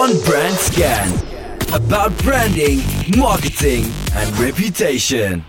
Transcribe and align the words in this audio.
on 0.00 0.20
Brand 0.20 0.58
Scan. 0.58 1.08
About 1.72 2.16
branding, 2.16 2.80
marketing 3.16 3.84
and 4.14 4.38
reputation. 4.38 5.44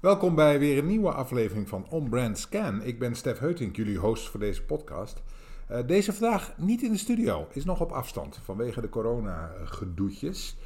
Welkom 0.00 0.34
bij 0.34 0.58
weer 0.58 0.78
een 0.78 0.86
nieuwe 0.86 1.12
aflevering 1.12 1.68
van 1.68 1.86
On 1.88 2.08
Brand 2.08 2.38
Scan. 2.38 2.82
Ik 2.82 2.98
ben 2.98 3.14
Stef 3.14 3.38
Heutink, 3.38 3.76
jullie 3.76 3.98
host 3.98 4.28
voor 4.28 4.40
deze 4.40 4.62
podcast. 4.62 5.22
Uh, 5.70 5.78
deze 5.86 6.12
vandaag 6.12 6.52
niet 6.56 6.82
in 6.82 6.92
de 6.92 6.98
studio, 6.98 7.48
is 7.52 7.64
nog 7.64 7.80
op 7.80 7.92
afstand 7.92 8.40
vanwege 8.44 8.80
de 8.80 8.88
corona-gedoetjes. 8.88 10.56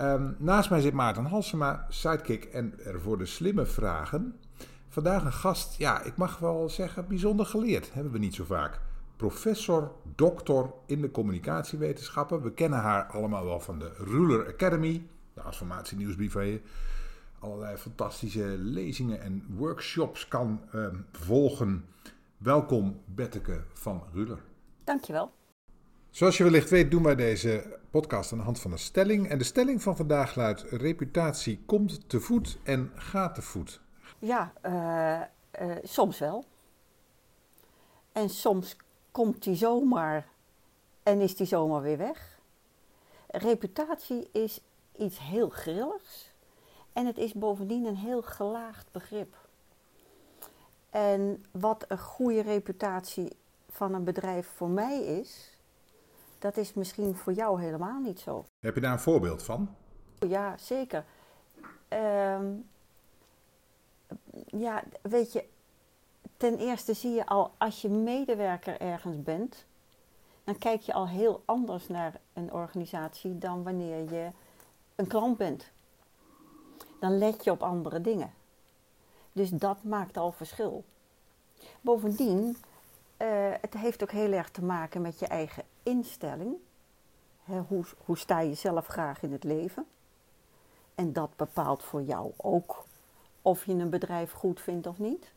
Um, 0.00 0.36
naast 0.38 0.70
mij 0.70 0.80
zit 0.80 0.92
Maarten 0.92 1.24
Halsema, 1.24 1.86
sidekick 1.88 2.44
en 2.44 2.74
er 2.84 3.00
voor 3.00 3.18
de 3.18 3.26
slimme 3.26 3.66
vragen. 3.66 4.34
Vandaag 4.88 5.24
een 5.24 5.32
gast, 5.32 5.78
ja, 5.78 6.02
ik 6.02 6.16
mag 6.16 6.38
wel 6.38 6.68
zeggen, 6.68 7.08
bijzonder 7.08 7.46
geleerd. 7.46 7.92
Hebben 7.92 8.12
we 8.12 8.18
niet 8.18 8.34
zo 8.34 8.44
vaak. 8.44 8.80
Professor, 9.16 9.92
doctor 10.14 10.74
in 10.86 11.00
de 11.00 11.10
communicatiewetenschappen. 11.10 12.42
We 12.42 12.52
kennen 12.52 12.78
haar 12.78 13.06
allemaal 13.06 13.44
wel 13.44 13.60
van 13.60 13.78
de 13.78 13.92
Ruler 13.98 14.46
Academy, 14.46 15.06
de 15.34 15.42
informatienieuwsbrief 15.46 16.32
waar 16.32 16.44
je 16.44 16.60
allerlei 17.38 17.76
fantastische 17.76 18.44
lezingen 18.58 19.20
en 19.20 19.44
workshops 19.48 20.28
kan 20.28 20.60
uh, 20.74 20.86
volgen. 21.12 21.84
Welkom 22.36 23.00
Betteke 23.04 23.64
van 23.72 24.02
Ruler. 24.12 24.38
Dankjewel. 24.84 25.32
Zoals 26.10 26.36
je 26.36 26.44
wellicht 26.44 26.70
weet 26.70 26.90
doen 26.90 27.02
wij 27.02 27.14
deze 27.14 27.78
podcast 27.90 28.32
aan 28.32 28.38
de 28.38 28.44
hand 28.44 28.60
van 28.60 28.72
een 28.72 28.78
stelling. 28.78 29.28
En 29.28 29.38
de 29.38 29.44
stelling 29.44 29.82
van 29.82 29.96
vandaag 29.96 30.34
luidt: 30.34 30.62
reputatie 30.62 31.62
komt 31.66 32.08
te 32.08 32.20
voet 32.20 32.58
en 32.62 32.92
gaat 32.94 33.34
te 33.34 33.42
voet. 33.42 33.80
Ja, 34.18 34.52
uh, 34.66 35.66
uh, 35.68 35.76
soms 35.82 36.18
wel. 36.18 36.44
En 38.12 38.28
soms 38.28 38.76
komt 39.14 39.42
die 39.42 39.54
zomaar 39.54 40.28
en 41.02 41.20
is 41.20 41.36
die 41.36 41.46
zomaar 41.46 41.82
weer 41.82 41.98
weg. 41.98 42.38
Reputatie 43.26 44.28
is 44.32 44.60
iets 44.96 45.18
heel 45.18 45.48
grilligs. 45.48 46.32
En 46.92 47.06
het 47.06 47.18
is 47.18 47.32
bovendien 47.32 47.84
een 47.84 47.96
heel 47.96 48.22
gelaagd 48.22 48.92
begrip. 48.92 49.36
En 50.90 51.44
wat 51.50 51.84
een 51.88 51.98
goede 51.98 52.42
reputatie 52.42 53.36
van 53.68 53.94
een 53.94 54.04
bedrijf 54.04 54.46
voor 54.46 54.68
mij 54.68 55.04
is, 55.04 55.58
dat 56.38 56.56
is 56.56 56.74
misschien 56.74 57.16
voor 57.16 57.32
jou 57.32 57.60
helemaal 57.60 58.00
niet 58.00 58.20
zo. 58.20 58.44
Heb 58.60 58.74
je 58.74 58.80
daar 58.80 58.92
een 58.92 58.98
voorbeeld 58.98 59.42
van? 59.42 59.74
Ja, 60.18 60.58
zeker. 60.58 61.04
Um, 61.88 62.68
ja, 64.46 64.82
weet 65.02 65.32
je, 65.32 65.44
ten 66.36 66.58
eerste 66.58 66.94
zie 66.94 67.12
je 67.12 67.26
al 67.26 67.50
als 67.58 67.82
je 67.82 67.88
medewerker 67.88 68.80
ergens 68.80 69.22
bent, 69.22 69.64
dan 70.44 70.58
kijk 70.58 70.80
je 70.80 70.92
al 70.92 71.08
heel 71.08 71.42
anders 71.44 71.88
naar 71.88 72.20
een 72.32 72.52
organisatie 72.52 73.38
dan 73.38 73.62
wanneer 73.62 74.12
je 74.12 74.30
een 74.94 75.06
klant 75.06 75.36
bent. 75.36 75.70
Dan 77.00 77.18
let 77.18 77.44
je 77.44 77.50
op 77.50 77.62
andere 77.62 78.00
dingen. 78.00 78.32
Dus 79.32 79.50
dat 79.50 79.82
maakt 79.82 80.16
al 80.16 80.32
verschil. 80.32 80.84
Bovendien, 81.80 82.56
uh, 83.18 83.52
het 83.60 83.74
heeft 83.74 84.02
ook 84.02 84.10
heel 84.10 84.32
erg 84.32 84.50
te 84.50 84.62
maken 84.62 85.02
met 85.02 85.18
je 85.18 85.26
eigen 85.26 85.64
instelling. 85.82 86.54
Hoe, 87.44 87.84
hoe 88.04 88.18
sta 88.18 88.40
je 88.40 88.54
zelf 88.54 88.86
graag 88.86 89.22
in 89.22 89.32
het 89.32 89.44
leven? 89.44 89.86
En 90.94 91.12
dat 91.12 91.36
bepaalt 91.36 91.82
voor 91.82 92.02
jou 92.02 92.32
ook 92.36 92.84
of 93.42 93.64
je 93.64 93.72
een 93.72 93.90
bedrijf 93.90 94.32
goed 94.32 94.60
vindt 94.60 94.86
of 94.86 94.98
niet. 94.98 95.32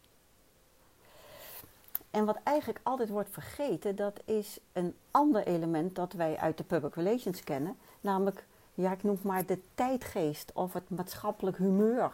En 2.11 2.25
wat 2.25 2.37
eigenlijk 2.43 2.79
altijd 2.83 3.09
wordt 3.09 3.29
vergeten, 3.29 3.95
dat 3.95 4.21
is 4.25 4.59
een 4.73 4.95
ander 5.11 5.47
element 5.47 5.95
dat 5.95 6.13
wij 6.13 6.37
uit 6.37 6.57
de 6.57 6.63
public 6.63 6.95
relations 6.95 7.43
kennen, 7.43 7.77
namelijk, 8.01 8.45
ja, 8.73 8.91
ik 8.91 9.03
noem 9.03 9.19
maar 9.21 9.45
de 9.45 9.59
tijdgeest 9.75 10.51
of 10.53 10.73
het 10.73 10.89
maatschappelijk 10.89 11.57
humeur. 11.57 12.11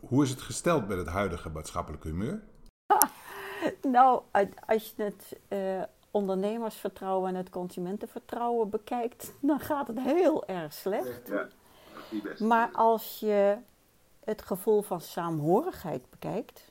Hoe 0.00 0.22
is 0.22 0.30
het 0.30 0.40
gesteld 0.40 0.88
met 0.88 0.98
het 0.98 1.06
huidige 1.06 1.48
maatschappelijk 1.48 2.04
humeur? 2.04 2.42
nou, 3.82 4.22
als 4.66 4.94
je 4.96 5.02
het 5.02 5.38
uh, 5.48 5.82
ondernemersvertrouwen 6.10 7.28
en 7.28 7.34
het 7.34 7.50
consumentenvertrouwen 7.50 8.70
bekijkt, 8.70 9.32
dan 9.40 9.60
gaat 9.60 9.86
het 9.86 10.00
heel 10.00 10.46
erg 10.46 10.72
slecht. 10.72 11.28
Ja, 11.28 11.48
maar 12.38 12.70
als 12.72 13.20
je 13.20 13.56
het 14.24 14.42
gevoel 14.42 14.82
van 14.82 15.00
saamhorigheid 15.00 16.10
bekijkt, 16.10 16.70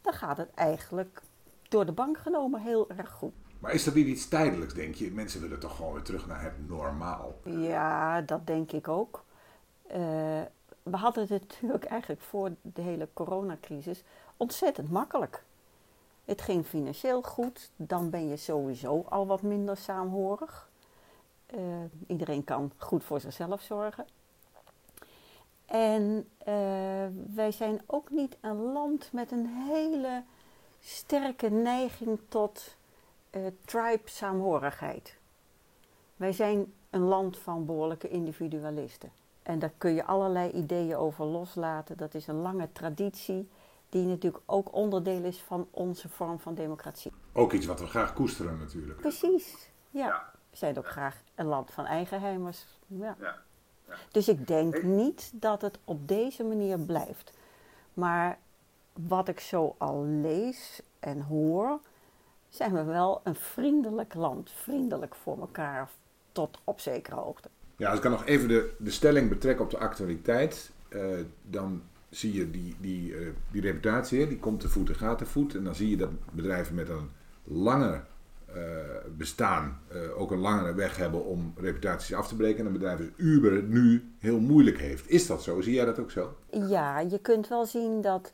dan 0.00 0.12
gaat 0.12 0.36
het 0.36 0.50
eigenlijk 0.54 1.22
door 1.74 1.86
de 1.86 1.92
bank 1.92 2.18
genomen 2.18 2.60
heel 2.60 2.90
erg 2.96 3.10
goed. 3.10 3.32
Maar 3.58 3.72
is 3.72 3.84
dat 3.84 3.94
niet 3.94 4.06
iets 4.06 4.28
tijdelijks, 4.28 4.74
denk 4.74 4.94
je? 4.94 5.10
Mensen 5.10 5.40
willen 5.40 5.58
toch 5.58 5.76
gewoon 5.76 5.92
weer 5.92 6.02
terug 6.02 6.26
naar 6.26 6.42
het 6.42 6.68
normaal? 6.68 7.34
Ja, 7.44 8.20
dat 8.20 8.46
denk 8.46 8.72
ik 8.72 8.88
ook. 8.88 9.24
Uh, 9.86 9.94
we 10.82 10.96
hadden 10.96 11.26
het 11.28 11.30
natuurlijk 11.48 11.84
eigenlijk 11.84 12.20
voor 12.20 12.50
de 12.62 12.82
hele 12.82 13.08
coronacrisis 13.12 14.02
ontzettend 14.36 14.90
makkelijk. 14.90 15.44
Het 16.24 16.40
ging 16.40 16.66
financieel 16.66 17.22
goed, 17.22 17.70
dan 17.76 18.10
ben 18.10 18.28
je 18.28 18.36
sowieso 18.36 19.04
al 19.08 19.26
wat 19.26 19.42
minder 19.42 19.76
saamhorig. 19.76 20.68
Uh, 21.54 21.60
iedereen 22.06 22.44
kan 22.44 22.72
goed 22.76 23.04
voor 23.04 23.20
zichzelf 23.20 23.62
zorgen. 23.62 24.06
En 25.66 26.28
uh, 26.48 26.54
wij 27.34 27.52
zijn 27.52 27.80
ook 27.86 28.10
niet 28.10 28.36
een 28.40 28.72
land 28.72 29.12
met 29.12 29.30
een 29.30 29.46
hele 29.46 30.22
sterke 30.84 31.48
neiging 31.48 32.18
tot 32.28 32.76
uh, 33.30 33.46
tribe-saamhorigheid. 33.64 35.16
Wij 36.16 36.32
zijn 36.32 36.72
een 36.90 37.00
land 37.00 37.38
van 37.38 37.66
behoorlijke 37.66 38.08
individualisten. 38.08 39.10
En 39.42 39.58
daar 39.58 39.72
kun 39.78 39.94
je 39.94 40.04
allerlei 40.04 40.50
ideeën 40.50 40.96
over 40.96 41.24
loslaten. 41.24 41.96
Dat 41.96 42.14
is 42.14 42.26
een 42.26 42.40
lange 42.40 42.68
traditie, 42.72 43.48
die 43.88 44.04
natuurlijk 44.04 44.42
ook 44.46 44.74
onderdeel 44.74 45.22
is 45.22 45.40
van 45.40 45.68
onze 45.70 46.08
vorm 46.08 46.40
van 46.40 46.54
democratie. 46.54 47.12
Ook 47.32 47.52
iets 47.52 47.66
wat 47.66 47.80
we 47.80 47.86
graag 47.86 48.12
koesteren, 48.12 48.58
natuurlijk. 48.58 49.00
Precies, 49.00 49.70
ja. 49.90 50.06
ja. 50.06 50.32
We 50.50 50.56
zijn 50.56 50.78
ook 50.78 50.88
graag 50.88 51.22
een 51.34 51.46
land 51.46 51.70
van 51.70 51.84
eigenheimers. 51.84 52.64
Ja. 52.86 53.16
ja. 53.20 53.42
Dus 54.10 54.28
ik 54.28 54.46
denk 54.46 54.82
niet 54.82 55.30
dat 55.32 55.62
het 55.62 55.78
op 55.84 56.08
deze 56.08 56.44
manier 56.44 56.78
blijft. 56.78 57.32
Maar 57.94 58.38
wat 59.08 59.28
ik 59.28 59.40
zo 59.40 59.74
al 59.78 60.04
lees 60.04 60.82
en 61.00 61.20
hoor, 61.20 61.80
zijn 62.48 62.72
we 62.72 62.84
wel 62.84 63.20
een 63.24 63.34
vriendelijk 63.34 64.14
land. 64.14 64.50
Vriendelijk 64.50 65.14
voor 65.14 65.40
elkaar 65.40 65.90
tot 66.32 66.60
op 66.64 66.80
zekere 66.80 67.16
hoogte. 67.16 67.48
Ja, 67.76 67.86
als 67.86 67.96
ik 67.96 68.02
kan 68.02 68.10
nog 68.10 68.26
even 68.26 68.48
de, 68.48 68.74
de 68.78 68.90
stelling 68.90 69.28
betrekken 69.28 69.64
op 69.64 69.70
de 69.70 69.78
actualiteit. 69.78 70.72
Uh, 70.88 71.04
dan 71.42 71.82
zie 72.08 72.32
je 72.32 72.50
die, 72.50 72.76
die, 72.80 73.12
uh, 73.12 73.28
die 73.50 73.60
reputatie, 73.60 74.28
die 74.28 74.38
komt 74.38 74.60
te 74.60 74.68
voet 74.68 74.88
en 74.88 74.94
gaat 74.94 75.18
te 75.18 75.26
voet. 75.26 75.54
En 75.54 75.64
dan 75.64 75.74
zie 75.74 75.90
je 75.90 75.96
dat 75.96 76.10
bedrijven 76.32 76.74
met 76.74 76.88
een 76.88 77.10
lange 77.44 78.00
uh, 78.56 78.56
bestaan 79.16 79.80
ook 80.16 80.30
een 80.30 80.38
langere 80.38 80.74
weg 80.74 80.96
hebben 80.96 81.24
om 81.24 81.52
reputaties 81.56 82.14
af 82.14 82.28
te 82.28 82.36
breken. 82.36 82.60
En 82.60 82.66
een 82.66 82.72
bedrijf 82.72 82.98
als 82.98 83.08
Uber 83.16 83.52
het 83.52 83.68
nu 83.68 84.12
heel 84.18 84.40
moeilijk 84.40 84.78
heeft. 84.78 85.10
Is 85.10 85.26
dat 85.26 85.42
zo? 85.42 85.60
Zie 85.60 85.74
jij 85.74 85.84
dat 85.84 85.98
ook 85.98 86.10
zo? 86.10 86.36
Ja, 86.50 87.00
je 87.00 87.18
kunt 87.18 87.48
wel 87.48 87.66
zien 87.66 88.00
dat 88.00 88.32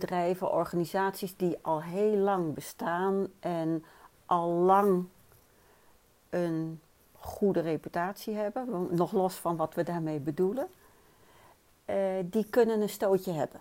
bedrijven, 0.00 0.52
organisaties 0.52 1.36
die 1.36 1.58
al 1.62 1.82
heel 1.82 2.16
lang 2.16 2.54
bestaan 2.54 3.28
en 3.40 3.84
al 4.26 4.50
lang 4.50 5.04
een 6.30 6.80
goede 7.12 7.60
reputatie 7.60 8.34
hebben, 8.34 8.88
nog 8.90 9.12
los 9.12 9.34
van 9.34 9.56
wat 9.56 9.74
we 9.74 9.82
daarmee 9.82 10.20
bedoelen, 10.20 10.68
uh, 11.86 11.96
die 12.24 12.46
kunnen 12.50 12.80
een 12.80 12.88
stootje 12.88 13.32
hebben. 13.32 13.60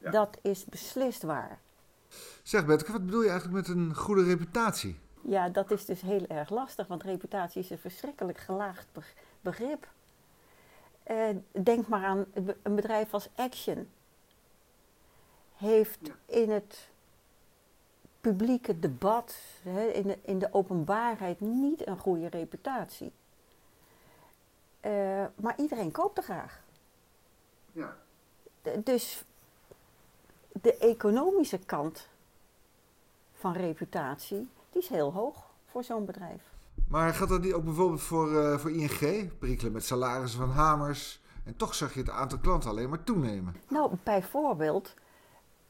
Ja. 0.00 0.10
Dat 0.10 0.38
is 0.42 0.64
beslist 0.64 1.22
waar. 1.22 1.58
Zeg 2.42 2.66
Bette, 2.66 2.92
wat 2.92 3.04
bedoel 3.04 3.22
je 3.22 3.28
eigenlijk 3.28 3.66
met 3.66 3.76
een 3.76 3.94
goede 3.94 4.24
reputatie? 4.24 4.98
Ja, 5.22 5.48
dat 5.48 5.70
is 5.70 5.84
dus 5.84 6.00
heel 6.00 6.26
erg 6.26 6.50
lastig, 6.50 6.86
want 6.86 7.02
reputatie 7.02 7.62
is 7.62 7.70
een 7.70 7.78
verschrikkelijk 7.78 8.38
gelaagd 8.38 8.86
begrip. 9.40 9.88
Uh, 11.10 11.36
denk 11.62 11.88
maar 11.88 12.04
aan 12.04 12.24
een 12.62 12.74
bedrijf 12.74 13.14
als 13.14 13.28
Action. 13.34 13.88
Heeft 15.56 15.98
in 16.26 16.50
het 16.50 16.88
publieke 18.20 18.78
debat, 18.78 19.36
in, 19.92 20.02
de, 20.02 20.18
in 20.22 20.38
de 20.38 20.48
openbaarheid, 20.52 21.40
niet 21.40 21.86
een 21.86 21.98
goede 21.98 22.28
reputatie. 22.28 23.12
Uh, 24.86 25.24
maar 25.36 25.54
iedereen 25.56 25.90
koopt 25.90 26.16
er 26.16 26.22
graag. 26.24 26.60
Ja. 27.72 27.96
dus 28.84 29.24
de 30.52 30.76
economische 30.76 31.58
kant 31.58 32.08
van 33.32 33.52
reputatie, 33.52 34.48
die 34.72 34.82
is 34.82 34.88
heel 34.88 35.12
hoog 35.12 35.44
voor 35.70 35.84
zo'n 35.84 36.04
bedrijf. 36.04 36.42
Maar 36.88 37.14
gaat 37.14 37.28
dat 37.28 37.40
niet 37.42 37.52
ook 37.52 37.64
bijvoorbeeld 37.64 38.02
voor, 38.02 38.32
uh, 38.32 38.58
voor 38.58 38.70
ING? 38.70 39.38
Prikkelen 39.38 39.72
met 39.72 39.84
salarissen 39.84 40.40
van 40.40 40.50
hamers. 40.50 41.20
En 41.44 41.56
toch 41.56 41.74
zag 41.74 41.94
je 41.94 42.00
het 42.00 42.10
aantal 42.10 42.38
klanten 42.38 42.70
alleen 42.70 42.88
maar 42.88 43.04
toenemen. 43.04 43.56
Nou, 43.68 43.96
bijvoorbeeld 44.02 44.94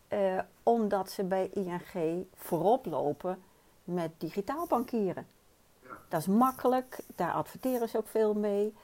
uh, 0.08 0.38
omdat 0.62 1.10
ze 1.10 1.24
bij 1.24 1.50
ING 1.52 2.26
voorop 2.34 2.86
lopen 2.86 3.42
met 3.84 4.10
digitaal 4.18 4.66
bankieren. 4.66 5.26
Dat 6.08 6.20
is 6.20 6.26
makkelijk, 6.26 6.98
daar 7.14 7.32
adverteren 7.32 7.88
ze 7.88 7.96
ook 7.96 8.08
veel 8.08 8.34
mee. 8.34 8.74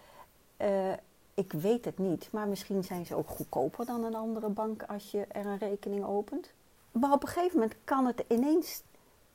Eh, 0.56 0.92
ik 1.34 1.52
weet 1.52 1.84
het 1.84 1.98
niet, 1.98 2.28
maar 2.32 2.48
misschien 2.48 2.84
zijn 2.84 3.06
ze 3.06 3.14
ook 3.14 3.28
goedkoper 3.28 3.86
dan 3.86 4.04
een 4.04 4.14
andere 4.14 4.48
bank 4.48 4.82
als 4.82 5.10
je 5.10 5.24
er 5.28 5.46
een 5.46 5.58
rekening 5.58 6.04
opent. 6.04 6.50
Maar 6.92 7.12
op 7.12 7.22
een 7.22 7.28
gegeven 7.28 7.58
moment 7.58 7.76
kan 7.84 8.06
het 8.06 8.24
ineens 8.28 8.82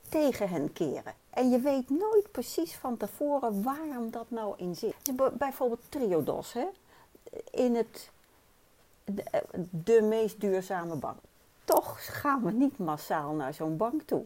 tegen 0.09 0.49
hen 0.49 0.73
keren. 0.73 1.13
En 1.29 1.49
je 1.49 1.59
weet 1.59 1.89
nooit 1.89 2.31
precies 2.31 2.75
van 2.75 2.97
tevoren 2.97 3.63
waarom 3.63 4.11
dat 4.11 4.25
nou 4.29 4.53
in 4.57 4.75
zit. 4.75 5.11
Bijvoorbeeld 5.37 5.81
Triodos, 5.89 6.53
hè? 6.53 6.65
in 7.51 7.75
het, 7.75 8.09
de, 9.03 9.23
de 9.69 10.01
meest 10.01 10.41
duurzame 10.41 10.95
bank. 10.95 11.19
Toch 11.67 12.19
gaan 12.19 12.43
we 12.43 12.51
niet 12.51 12.77
massaal 12.77 13.33
naar 13.33 13.53
zo'n 13.53 13.77
bank 13.77 14.01
toe. 14.01 14.25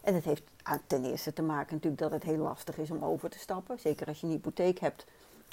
En 0.00 0.14
het 0.14 0.24
heeft 0.24 0.42
ten 0.86 1.04
eerste 1.04 1.32
te 1.32 1.42
maken 1.42 1.74
natuurlijk 1.74 2.02
dat 2.02 2.10
het 2.10 2.22
heel 2.22 2.36
lastig 2.36 2.78
is 2.78 2.90
om 2.90 3.04
over 3.04 3.30
te 3.30 3.38
stappen. 3.38 3.78
Zeker 3.78 4.06
als 4.06 4.20
je 4.20 4.26
een 4.26 4.32
hypotheek 4.32 4.78
hebt, 4.78 5.04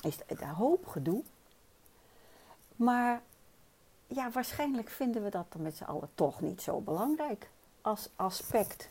is 0.01 0.17
het 0.25 0.41
een 0.41 0.47
hoop 0.47 0.87
gedoe. 0.87 1.23
Maar 2.75 3.21
ja, 4.07 4.31
waarschijnlijk 4.31 4.89
vinden 4.89 5.23
we 5.23 5.29
dat 5.29 5.45
dan 5.49 5.61
met 5.61 5.77
z'n 5.77 5.83
allen 5.83 6.09
toch 6.15 6.41
niet 6.41 6.61
zo 6.61 6.79
belangrijk 6.79 7.49
als 7.81 8.09
aspect 8.15 8.89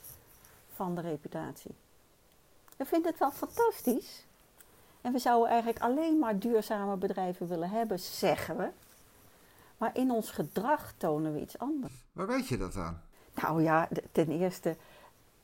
van 0.74 0.94
de 0.94 1.00
reputatie. 1.00 1.74
We 2.76 2.84
vinden 2.84 3.10
het 3.10 3.20
wel 3.20 3.30
fantastisch. 3.30 4.24
En 5.00 5.12
we 5.12 5.18
zouden 5.18 5.48
eigenlijk 5.48 5.82
alleen 5.82 6.18
maar 6.18 6.38
duurzame 6.38 6.96
bedrijven 6.96 7.46
willen 7.46 7.70
hebben, 7.70 7.98
zeggen 8.00 8.56
we. 8.56 8.70
Maar 9.78 9.96
in 9.96 10.10
ons 10.10 10.30
gedrag 10.30 10.92
tonen 10.96 11.32
we 11.32 11.40
iets 11.40 11.58
anders. 11.58 12.04
Waar 12.12 12.26
weet 12.26 12.48
je 12.48 12.56
dat 12.56 12.76
aan? 12.76 13.02
Nou 13.34 13.62
ja, 13.62 13.88
ten 14.12 14.28
eerste 14.30 14.76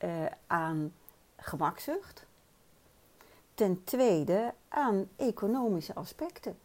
uh, 0.03 0.25
aan 0.47 0.93
gemakzucht. 1.37 2.25
Ten 3.53 3.83
tweede 3.83 4.53
aan 4.67 5.09
economische 5.15 5.95
aspecten. 5.95 6.57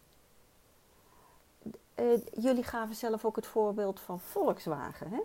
Uh, 2.00 2.20
jullie 2.32 2.64
gaven 2.64 2.94
zelf 2.94 3.24
ook 3.24 3.36
het 3.36 3.46
voorbeeld 3.46 4.00
van 4.00 4.20
Volkswagen. 4.20 5.10
Hè? 5.10 5.20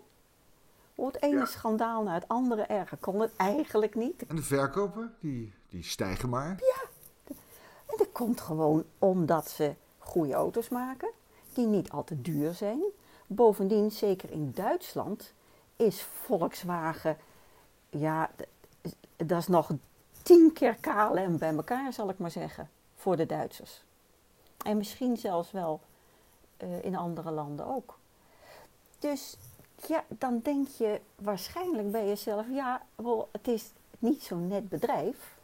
Het 1.05 1.21
ene 1.21 1.45
schandaal 1.45 2.03
naar 2.03 2.13
het 2.13 2.27
andere 2.27 2.61
erger 2.61 2.97
kon 2.97 3.19
het 3.19 3.35
eigenlijk 3.35 3.95
niet. 3.95 4.25
En 4.27 4.35
de 4.35 4.43
verkopen, 4.43 5.15
die, 5.19 5.53
die 5.69 5.83
stijgen 5.83 6.29
maar. 6.29 6.59
Ja, 6.59 6.89
en 7.85 7.97
dat 7.97 8.11
komt 8.11 8.41
gewoon 8.41 8.83
omdat 8.99 9.49
ze 9.49 9.75
goede 9.97 10.33
auto's 10.33 10.69
maken, 10.69 11.11
die 11.55 11.65
niet 11.65 11.91
al 11.91 12.03
te 12.03 12.21
duur 12.21 12.53
zijn. 12.53 12.81
Bovendien, 13.27 13.91
zeker 13.91 14.31
in 14.31 14.51
Duitsland, 14.55 15.33
is 15.75 16.01
Volkswagen, 16.01 17.17
ja, 17.89 18.29
dat 19.15 19.39
is 19.39 19.47
nog 19.47 19.71
tien 20.23 20.53
keer 20.53 20.75
KLM 20.75 21.37
bij 21.37 21.55
elkaar, 21.55 21.93
zal 21.93 22.09
ik 22.09 22.17
maar 22.17 22.31
zeggen, 22.31 22.69
voor 22.95 23.15
de 23.15 23.25
Duitsers. 23.25 23.81
En 24.65 24.77
misschien 24.77 25.17
zelfs 25.17 25.51
wel 25.51 25.79
uh, 26.63 26.83
in 26.83 26.95
andere 26.95 27.31
landen 27.31 27.65
ook. 27.65 27.97
Dus 28.99 29.37
ja, 29.87 30.03
dan 30.07 30.39
denk 30.43 30.67
je 30.67 31.01
waarschijnlijk 31.15 31.91
bij 31.91 32.07
jezelf, 32.07 32.45
ja, 32.49 32.81
wel, 32.95 33.29
het 33.31 33.47
is 33.47 33.71
niet 33.99 34.23
zo'n 34.23 34.47
net 34.47 34.69
bedrijf 34.69 35.37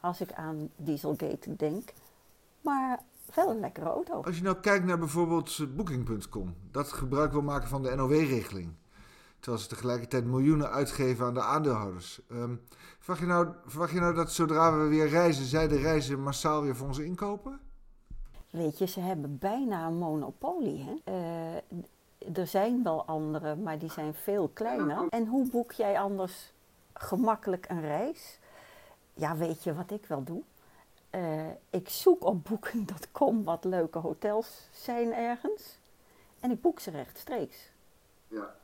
als 0.00 0.20
ik 0.20 0.32
aan 0.32 0.70
Dieselgate 0.76 1.56
denk, 1.56 1.92
maar 2.60 3.02
wel 3.34 3.50
een 3.50 3.60
lekkere 3.60 3.86
auto. 3.86 4.22
Als 4.22 4.36
je 4.36 4.42
nou 4.42 4.56
kijkt 4.56 4.84
naar 4.84 4.98
bijvoorbeeld 4.98 5.76
Booking.com, 5.76 6.54
dat 6.70 6.92
gebruik 6.92 7.32
wil 7.32 7.42
maken 7.42 7.68
van 7.68 7.82
de 7.82 7.94
NOW-regeling. 7.94 8.74
Terwijl 9.40 9.62
ze 9.62 9.68
tegelijkertijd 9.68 10.24
miljoenen 10.24 10.70
uitgeven 10.70 11.26
aan 11.26 11.34
de 11.34 11.42
aandeelhouders. 11.42 12.20
Um, 12.30 12.60
verwacht, 12.98 13.20
je 13.20 13.26
nou, 13.26 13.48
verwacht 13.66 13.92
je 13.92 14.00
nou 14.00 14.14
dat 14.14 14.32
zodra 14.32 14.78
we 14.78 14.86
weer 14.86 15.08
reizen, 15.08 15.44
zij 15.44 15.68
de 15.68 15.78
reizen 15.78 16.22
massaal 16.22 16.62
weer 16.62 16.76
voor 16.76 16.86
ons 16.86 16.98
inkopen? 16.98 17.60
Weet 18.50 18.78
je, 18.78 18.86
ze 18.86 19.00
hebben 19.00 19.38
bijna 19.38 19.86
een 19.86 19.98
monopolie. 19.98 20.84
Hè? 20.84 21.12
Uh, 21.12 22.36
er 22.38 22.46
zijn 22.46 22.82
wel 22.82 23.04
andere, 23.04 23.56
maar 23.56 23.78
die 23.78 23.90
zijn 23.90 24.14
veel 24.14 24.48
kleiner. 24.48 25.06
En 25.08 25.26
hoe 25.26 25.50
boek 25.50 25.72
jij 25.72 25.98
anders 25.98 26.52
gemakkelijk 26.94 27.66
een 27.68 27.80
reis? 27.80 28.38
Ja, 29.14 29.36
weet 29.36 29.64
je 29.64 29.74
wat 29.74 29.90
ik 29.90 30.06
wel 30.06 30.24
doe? 30.24 30.42
Uh, 31.10 31.46
ik 31.70 31.88
zoek 31.88 32.24
op 32.24 32.44
booking.com 32.44 33.44
wat 33.44 33.64
leuke 33.64 33.98
hotels 33.98 34.68
zijn 34.72 35.12
ergens. 35.12 35.78
En 36.40 36.50
ik 36.50 36.60
boek 36.60 36.80
ze 36.80 36.90
rechtstreeks. 36.90 37.70
Ja 38.28 38.54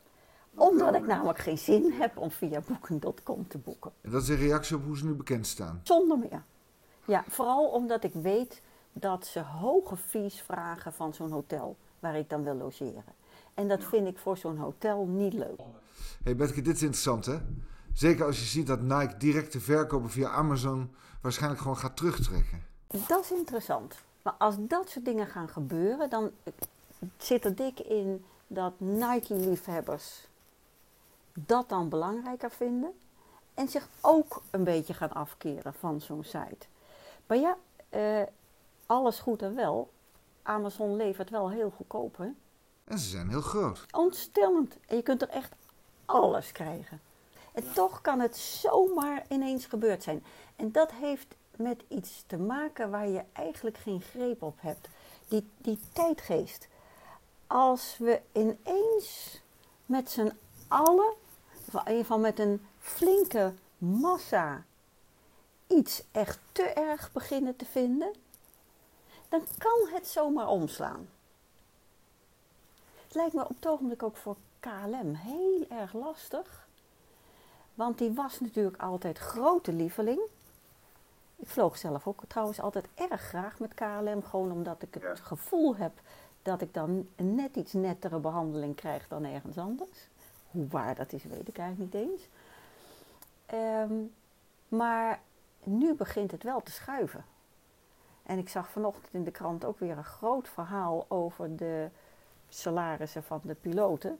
omdat 0.54 0.94
ik 0.94 1.06
namelijk 1.06 1.38
geen 1.38 1.58
zin 1.58 1.92
heb 1.92 2.16
om 2.16 2.30
via 2.30 2.62
booking.com 2.66 3.48
te 3.48 3.58
boeken. 3.58 3.92
En 4.00 4.10
dat 4.10 4.22
is 4.22 4.28
een 4.28 4.36
reactie 4.36 4.76
op 4.76 4.84
hoe 4.84 4.96
ze 4.96 5.06
nu 5.06 5.12
bekend 5.12 5.46
staan? 5.46 5.80
Zonder 5.82 6.18
meer. 6.18 6.42
Ja, 7.06 7.24
vooral 7.28 7.66
omdat 7.66 8.04
ik 8.04 8.12
weet 8.12 8.62
dat 8.92 9.26
ze 9.26 9.40
hoge 9.40 9.96
fees 9.96 10.40
vragen 10.40 10.92
van 10.92 11.14
zo'n 11.14 11.30
hotel 11.30 11.76
waar 11.98 12.16
ik 12.16 12.30
dan 12.30 12.42
wil 12.42 12.54
logeren. 12.54 13.04
En 13.54 13.68
dat 13.68 13.84
vind 13.84 14.06
ik 14.06 14.18
voor 14.18 14.36
zo'n 14.36 14.56
hotel 14.56 15.06
niet 15.06 15.32
leuk. 15.32 15.60
hey 16.22 16.36
Betke, 16.36 16.62
dit 16.62 16.74
is 16.74 16.82
interessant 16.82 17.26
hè? 17.26 17.38
Zeker 17.94 18.26
als 18.26 18.38
je 18.38 18.44
ziet 18.44 18.66
dat 18.66 18.80
Nike 18.80 19.16
directe 19.16 19.60
verkopen 19.60 20.10
via 20.10 20.28
Amazon 20.28 20.94
waarschijnlijk 21.20 21.60
gewoon 21.60 21.76
gaat 21.76 21.96
terugtrekken. 21.96 22.62
Dat 23.08 23.24
is 23.24 23.30
interessant. 23.30 23.94
Maar 24.22 24.34
als 24.38 24.54
dat 24.58 24.90
soort 24.90 25.04
dingen 25.04 25.26
gaan 25.26 25.48
gebeuren, 25.48 26.10
dan 26.10 26.30
zit 27.16 27.44
er 27.44 27.54
dik 27.54 27.80
in 27.80 28.24
dat 28.46 28.72
Nike-liefhebbers 28.76 30.26
dat 31.32 31.68
dan 31.68 31.88
belangrijker 31.88 32.50
vinden 32.50 32.92
en 33.54 33.68
zich 33.68 33.88
ook 34.00 34.42
een 34.50 34.64
beetje 34.64 34.94
gaan 34.94 35.12
afkeren 35.12 35.74
van 35.74 36.00
zo'n 36.00 36.24
site. 36.24 36.66
Maar 37.26 37.38
ja, 37.38 37.56
uh, 37.90 38.22
alles 38.86 39.18
goed 39.18 39.42
en 39.42 39.54
wel. 39.54 39.90
Amazon 40.42 40.96
levert 40.96 41.30
wel 41.30 41.50
heel 41.50 41.70
goedkoop, 41.76 42.16
hè? 42.16 42.28
En 42.84 42.98
ze 42.98 43.08
zijn 43.08 43.28
heel 43.28 43.40
groot. 43.40 43.86
Ontstellend. 43.90 44.76
En 44.86 44.96
je 44.96 45.02
kunt 45.02 45.22
er 45.22 45.28
echt 45.28 45.52
alles 46.04 46.52
krijgen. 46.52 47.00
En 47.54 47.72
toch 47.72 48.00
kan 48.00 48.20
het 48.20 48.36
zomaar 48.36 49.24
ineens 49.28 49.66
gebeurd 49.66 50.02
zijn. 50.02 50.24
En 50.56 50.72
dat 50.72 50.92
heeft 50.92 51.34
met 51.56 51.82
iets 51.88 52.24
te 52.26 52.36
maken 52.36 52.90
waar 52.90 53.08
je 53.08 53.24
eigenlijk 53.32 53.76
geen 53.78 54.00
greep 54.00 54.42
op 54.42 54.56
hebt. 54.60 54.88
Die, 55.28 55.48
die 55.56 55.78
tijdgeest. 55.92 56.68
Als 57.46 57.96
we 57.98 58.20
ineens 58.32 59.40
met 59.86 60.10
z'n 60.10 60.32
allen 60.68 61.14
in 61.72 61.80
ieder 61.80 62.00
geval 62.00 62.18
met 62.18 62.38
een 62.38 62.66
flinke 62.78 63.52
massa 63.78 64.64
iets 65.66 66.02
echt 66.12 66.38
te 66.52 66.62
erg 66.62 67.12
beginnen 67.12 67.56
te 67.56 67.64
vinden, 67.64 68.14
dan 69.28 69.46
kan 69.58 69.88
het 69.94 70.06
zomaar 70.06 70.48
omslaan. 70.48 71.08
Het 73.04 73.14
lijkt 73.14 73.34
me 73.34 73.42
op 73.48 73.56
het 73.56 73.66
ogenblik 73.66 74.02
ook 74.02 74.16
voor 74.16 74.36
KLM 74.60 75.14
heel 75.14 75.66
erg 75.68 75.92
lastig. 75.92 76.63
Want 77.74 77.98
die 77.98 78.12
was 78.12 78.40
natuurlijk 78.40 78.82
altijd 78.82 79.18
grote 79.18 79.72
lieveling. 79.72 80.20
Ik 81.36 81.48
vloog 81.48 81.76
zelf 81.76 82.06
ook 82.06 82.22
trouwens 82.28 82.60
altijd 82.60 82.88
erg 82.94 83.20
graag 83.20 83.58
met 83.58 83.74
KLM. 83.74 84.22
Gewoon 84.22 84.52
omdat 84.52 84.82
ik 84.82 84.94
het 84.94 85.20
gevoel 85.20 85.76
heb 85.76 85.92
dat 86.42 86.60
ik 86.60 86.74
dan 86.74 87.08
een 87.16 87.34
net 87.34 87.56
iets 87.56 87.72
nettere 87.72 88.18
behandeling 88.18 88.74
krijg 88.74 89.08
dan 89.08 89.24
ergens 89.24 89.58
anders. 89.58 90.08
Hoe 90.50 90.68
waar 90.68 90.94
dat 90.94 91.12
is, 91.12 91.24
weet 91.24 91.48
ik 91.48 91.58
eigenlijk 91.58 91.94
niet 91.94 92.02
eens. 92.02 92.28
Ehm, 93.46 93.94
maar 94.68 95.20
nu 95.62 95.94
begint 95.94 96.30
het 96.30 96.42
wel 96.42 96.62
te 96.62 96.70
schuiven. 96.70 97.24
En 98.22 98.38
ik 98.38 98.48
zag 98.48 98.68
vanochtend 98.68 99.14
in 99.14 99.24
de 99.24 99.30
krant 99.30 99.64
ook 99.64 99.78
weer 99.78 99.96
een 99.96 100.04
groot 100.04 100.48
verhaal 100.48 101.04
over 101.08 101.56
de 101.56 101.88
salarissen 102.48 103.22
van 103.22 103.40
de 103.42 103.54
piloten. 103.54 104.18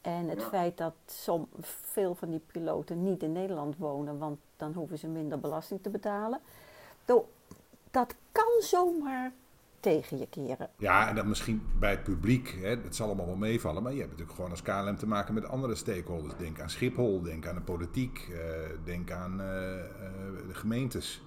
En 0.00 0.28
het 0.28 0.42
feit 0.42 0.76
dat 0.76 0.94
som, 1.06 1.48
veel 1.62 2.14
van 2.14 2.30
die 2.30 2.42
piloten 2.46 3.02
niet 3.02 3.22
in 3.22 3.32
Nederland 3.32 3.76
wonen, 3.76 4.18
want 4.18 4.38
dan 4.56 4.72
hoeven 4.72 4.98
ze 4.98 5.06
minder 5.06 5.40
belasting 5.40 5.82
te 5.82 5.90
betalen. 5.90 6.40
Dat 7.90 8.14
kan 8.32 8.60
zomaar 8.60 9.32
tegen 9.80 10.18
je 10.18 10.26
keren. 10.26 10.70
Ja, 10.76 11.08
en 11.08 11.14
dan 11.14 11.28
misschien 11.28 11.62
bij 11.78 11.90
het 11.90 12.02
publiek, 12.02 12.58
hè, 12.60 12.68
het 12.68 12.96
zal 12.96 13.06
allemaal 13.06 13.26
wel 13.26 13.36
meevallen, 13.36 13.82
maar 13.82 13.92
je 13.92 13.98
hebt 13.98 14.10
natuurlijk 14.10 14.36
gewoon 14.36 14.50
als 14.50 14.62
KLM 14.62 14.96
te 14.96 15.06
maken 15.06 15.34
met 15.34 15.44
andere 15.44 15.74
stakeholders. 15.74 16.36
Denk 16.36 16.60
aan 16.60 16.70
Schiphol, 16.70 17.22
denk 17.22 17.46
aan 17.46 17.54
de 17.54 17.60
politiek, 17.60 18.28
uh, 18.30 18.38
denk 18.84 19.10
aan 19.10 19.32
uh, 19.32 19.38
de 20.46 20.54
gemeentes. 20.54 21.22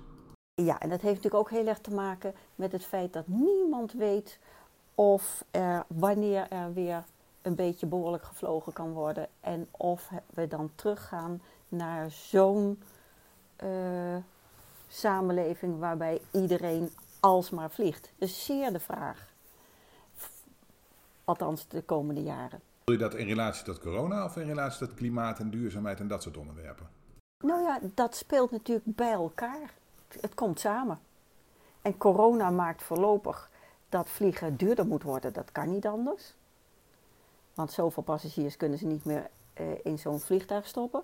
Ja, 0.61 0.79
en 0.79 0.89
dat 0.89 1.01
heeft 1.01 1.15
natuurlijk 1.15 1.43
ook 1.43 1.49
heel 1.49 1.67
erg 1.67 1.79
te 1.79 1.93
maken 1.93 2.33
met 2.55 2.71
het 2.71 2.85
feit 2.85 3.13
dat 3.13 3.27
niemand 3.27 3.93
weet 3.93 4.39
of 4.95 5.45
er, 5.51 5.85
wanneer 5.87 6.47
er 6.49 6.73
weer 6.73 7.03
een 7.43 7.55
beetje 7.55 7.85
behoorlijk 7.85 8.23
gevlogen 8.23 8.73
kan 8.73 8.91
worden 8.91 9.27
en 9.39 9.67
of 9.71 10.09
we 10.33 10.47
dan 10.47 10.71
teruggaan 10.75 11.41
naar 11.69 12.11
zo'n 12.11 12.83
uh, 13.63 14.15
samenleving 14.87 15.79
waarbij 15.79 16.21
iedereen 16.31 16.89
alsmaar 17.19 17.71
vliegt. 17.71 18.11
Dus 18.17 18.45
zeer 18.45 18.71
de 18.71 18.79
vraag. 18.79 19.31
Althans, 21.23 21.67
de 21.67 21.81
komende 21.81 22.23
jaren. 22.23 22.61
Wil 22.83 22.93
je 22.93 23.01
dat 23.01 23.15
in 23.15 23.27
relatie 23.27 23.63
tot 23.63 23.79
corona 23.79 24.25
of 24.25 24.37
in 24.37 24.47
relatie 24.47 24.87
tot 24.87 24.95
klimaat 24.95 25.39
en 25.39 25.49
duurzaamheid 25.49 25.99
en 25.99 26.07
dat 26.07 26.23
soort 26.23 26.37
onderwerpen? 26.37 26.87
Nou 27.39 27.61
ja, 27.61 27.79
dat 27.93 28.15
speelt 28.15 28.51
natuurlijk 28.51 28.95
bij 28.95 29.11
elkaar. 29.11 29.73
Het 30.21 30.33
komt 30.33 30.59
samen. 30.59 30.99
En 31.81 31.97
corona 31.97 32.49
maakt 32.49 32.83
voorlopig 32.83 33.49
dat 33.89 34.09
vliegen 34.09 34.55
duurder 34.55 34.85
moet 34.85 35.03
worden. 35.03 35.33
Dat 35.33 35.51
kan 35.51 35.71
niet 35.71 35.85
anders. 35.85 36.33
Want 37.53 37.71
zoveel 37.71 38.03
passagiers 38.03 38.57
kunnen 38.57 38.77
ze 38.77 38.85
niet 38.85 39.05
meer 39.05 39.29
eh, 39.53 39.65
in 39.83 39.99
zo'n 39.99 40.19
vliegtuig 40.19 40.67
stoppen. 40.67 41.03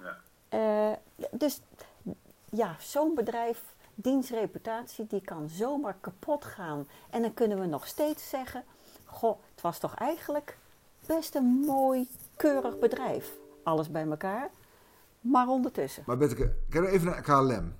Ja. 0.00 0.18
Eh, 0.48 0.96
dus 1.30 1.60
ja, 2.50 2.76
zo'n 2.78 3.14
bedrijf, 3.14 3.62
dienstreputatie, 3.94 5.06
die 5.06 5.20
kan 5.20 5.48
zomaar 5.48 5.96
kapot 6.00 6.44
gaan. 6.44 6.88
En 7.10 7.22
dan 7.22 7.34
kunnen 7.34 7.60
we 7.60 7.66
nog 7.66 7.86
steeds 7.86 8.28
zeggen: 8.28 8.64
Goh, 9.04 9.38
het 9.50 9.60
was 9.60 9.78
toch 9.78 9.94
eigenlijk 9.94 10.56
best 11.06 11.34
een 11.34 11.62
mooi, 11.66 12.08
keurig 12.36 12.78
bedrijf. 12.78 13.32
Alles 13.62 13.90
bij 13.90 14.06
elkaar. 14.06 14.50
Maar 15.20 15.48
ondertussen. 15.48 16.02
Maar 16.06 16.16
Betteke, 16.16 16.54
kijk 16.68 16.86
even 16.86 17.06
naar 17.06 17.22
KLM. 17.22 17.74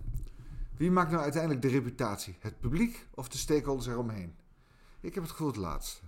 Wie 0.77 0.91
maakt 0.91 1.11
nou 1.11 1.23
uiteindelijk 1.23 1.63
de 1.63 1.69
reputatie? 1.69 2.37
Het 2.41 2.61
publiek 2.61 3.07
of 3.15 3.29
de 3.29 3.39
stakeholders 3.39 3.87
eromheen? 3.87 4.37
Ik 5.01 5.15
heb 5.15 5.23
het 5.23 5.33
gevoel 5.33 5.47
het 5.47 5.57
laatste. 5.57 6.03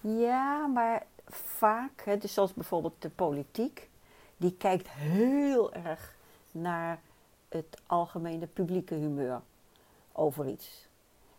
Ja, 0.00 0.66
maar 0.66 1.06
vaak, 1.28 2.02
hè, 2.04 2.18
dus 2.18 2.34
zoals 2.34 2.54
bijvoorbeeld 2.54 3.02
de 3.02 3.10
politiek, 3.10 3.88
die 4.36 4.52
kijkt 4.52 4.88
heel 4.90 5.72
erg 5.72 6.14
naar 6.50 7.00
het 7.48 7.78
algemene 7.86 8.46
publieke 8.46 8.94
humeur 8.94 9.40
over 10.12 10.48
iets. 10.48 10.86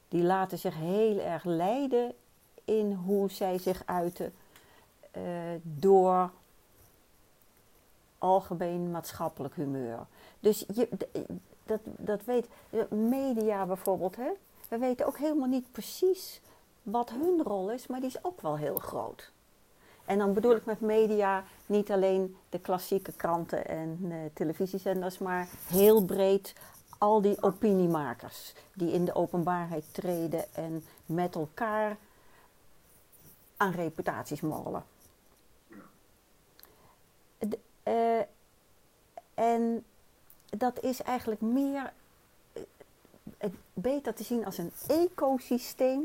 Die 0.08 0.24
laten 0.24 0.58
zich 0.58 0.76
heel 0.76 1.20
erg 1.20 1.44
leiden 1.44 2.14
in 2.64 2.94
hoe 2.94 3.32
zij 3.32 3.58
zich 3.58 3.84
uiten 3.86 4.34
eh, 5.12 5.22
door 5.62 6.32
algemeen 8.18 8.92
maatschappelijk 8.92 9.56
humeur. 9.56 10.06
Dus 10.40 10.66
je, 10.74 10.90
dat, 11.64 11.80
dat 11.84 12.24
weet 12.24 12.48
media 12.90 13.66
bijvoorbeeld, 13.66 14.16
hè? 14.16 14.30
we 14.70 14.78
weten 14.78 15.06
ook 15.06 15.18
helemaal 15.18 15.48
niet 15.48 15.72
precies 15.72 16.42
wat 16.84 17.10
hun 17.10 17.44
rol 17.44 17.72
is, 17.72 17.88
maar 17.88 18.00
die 18.00 18.10
is 18.10 18.24
ook 18.24 18.42
wel 18.42 18.58
heel 18.58 18.78
groot. 18.78 19.32
En 20.08 20.18
dan 20.18 20.34
bedoel 20.34 20.56
ik 20.56 20.66
met 20.66 20.82
media 20.82 21.44
niet 21.66 21.92
alleen 21.92 22.38
de 22.50 22.60
klassieke 22.60 23.12
kranten 23.12 23.68
en 23.68 24.00
uh, 24.02 24.16
televisiezenders, 24.34 25.18
maar 25.18 25.48
heel 25.68 26.06
breed 26.06 26.54
al 26.98 27.22
die 27.22 27.42
opiniemakers 27.42 28.54
die 28.74 28.92
in 28.92 29.06
de 29.06 29.16
openbaarheid 29.16 29.84
treden 29.92 30.54
en 30.54 30.84
met 31.06 31.36
elkaar 31.36 31.98
aan 33.58 33.72
reputaties 33.72 34.42
morrelen. 34.42 34.84
De, 37.38 37.60
uh, 37.84 38.26
en 39.34 39.86
dat 40.50 40.82
is 40.82 41.02
eigenlijk 41.02 41.42
meer 41.42 41.94
uh, 42.54 43.50
beter 43.74 44.14
te 44.14 44.24
zien 44.24 44.46
als 44.46 44.58
een 44.58 44.72
ecosysteem 44.88 46.04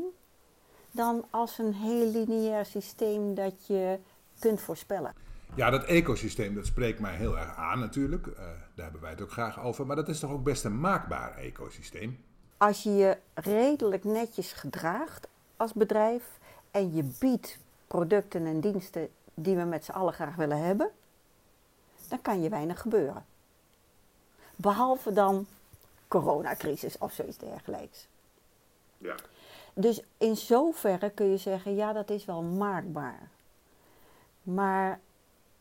dan 0.93 1.25
als 1.29 1.57
een 1.57 1.73
heel 1.73 2.11
lineair 2.11 2.65
systeem 2.65 3.35
dat 3.35 3.67
je 3.67 3.99
kunt 4.39 4.61
voorspellen. 4.61 5.13
Ja, 5.55 5.69
dat 5.69 5.83
ecosysteem, 5.83 6.55
dat 6.55 6.65
spreekt 6.65 6.99
mij 6.99 7.15
heel 7.15 7.37
erg 7.37 7.55
aan 7.55 7.79
natuurlijk. 7.79 8.27
Uh, 8.27 8.35
daar 8.35 8.83
hebben 8.83 9.01
wij 9.01 9.09
het 9.09 9.21
ook 9.21 9.31
graag 9.31 9.63
over. 9.63 9.85
Maar 9.85 9.95
dat 9.95 10.09
is 10.09 10.19
toch 10.19 10.31
ook 10.31 10.43
best 10.43 10.63
een 10.63 10.79
maakbaar 10.79 11.37
ecosysteem? 11.37 12.23
Als 12.57 12.83
je 12.83 12.89
je 12.89 13.17
redelijk 13.33 14.03
netjes 14.03 14.53
gedraagt 14.53 15.27
als 15.57 15.73
bedrijf 15.73 16.23
en 16.71 16.93
je 16.95 17.03
biedt 17.19 17.57
producten 17.87 18.45
en 18.45 18.59
diensten 18.59 19.09
die 19.33 19.55
we 19.55 19.63
met 19.63 19.85
z'n 19.85 19.91
allen 19.91 20.13
graag 20.13 20.35
willen 20.35 20.63
hebben, 20.63 20.89
dan 22.09 22.21
kan 22.21 22.41
je 22.41 22.49
weinig 22.49 22.81
gebeuren. 22.81 23.25
Behalve 24.55 25.13
dan 25.13 25.47
coronacrisis 26.07 26.97
of 26.97 27.13
zoiets 27.13 27.37
dergelijks. 27.37 28.07
Ja. 28.97 29.15
Dus 29.73 30.03
in 30.17 30.37
zoverre 30.37 31.09
kun 31.09 31.25
je 31.25 31.37
zeggen, 31.37 31.75
ja, 31.75 31.93
dat 31.93 32.09
is 32.09 32.25
wel 32.25 32.41
maakbaar. 32.41 33.29
Maar 34.43 34.99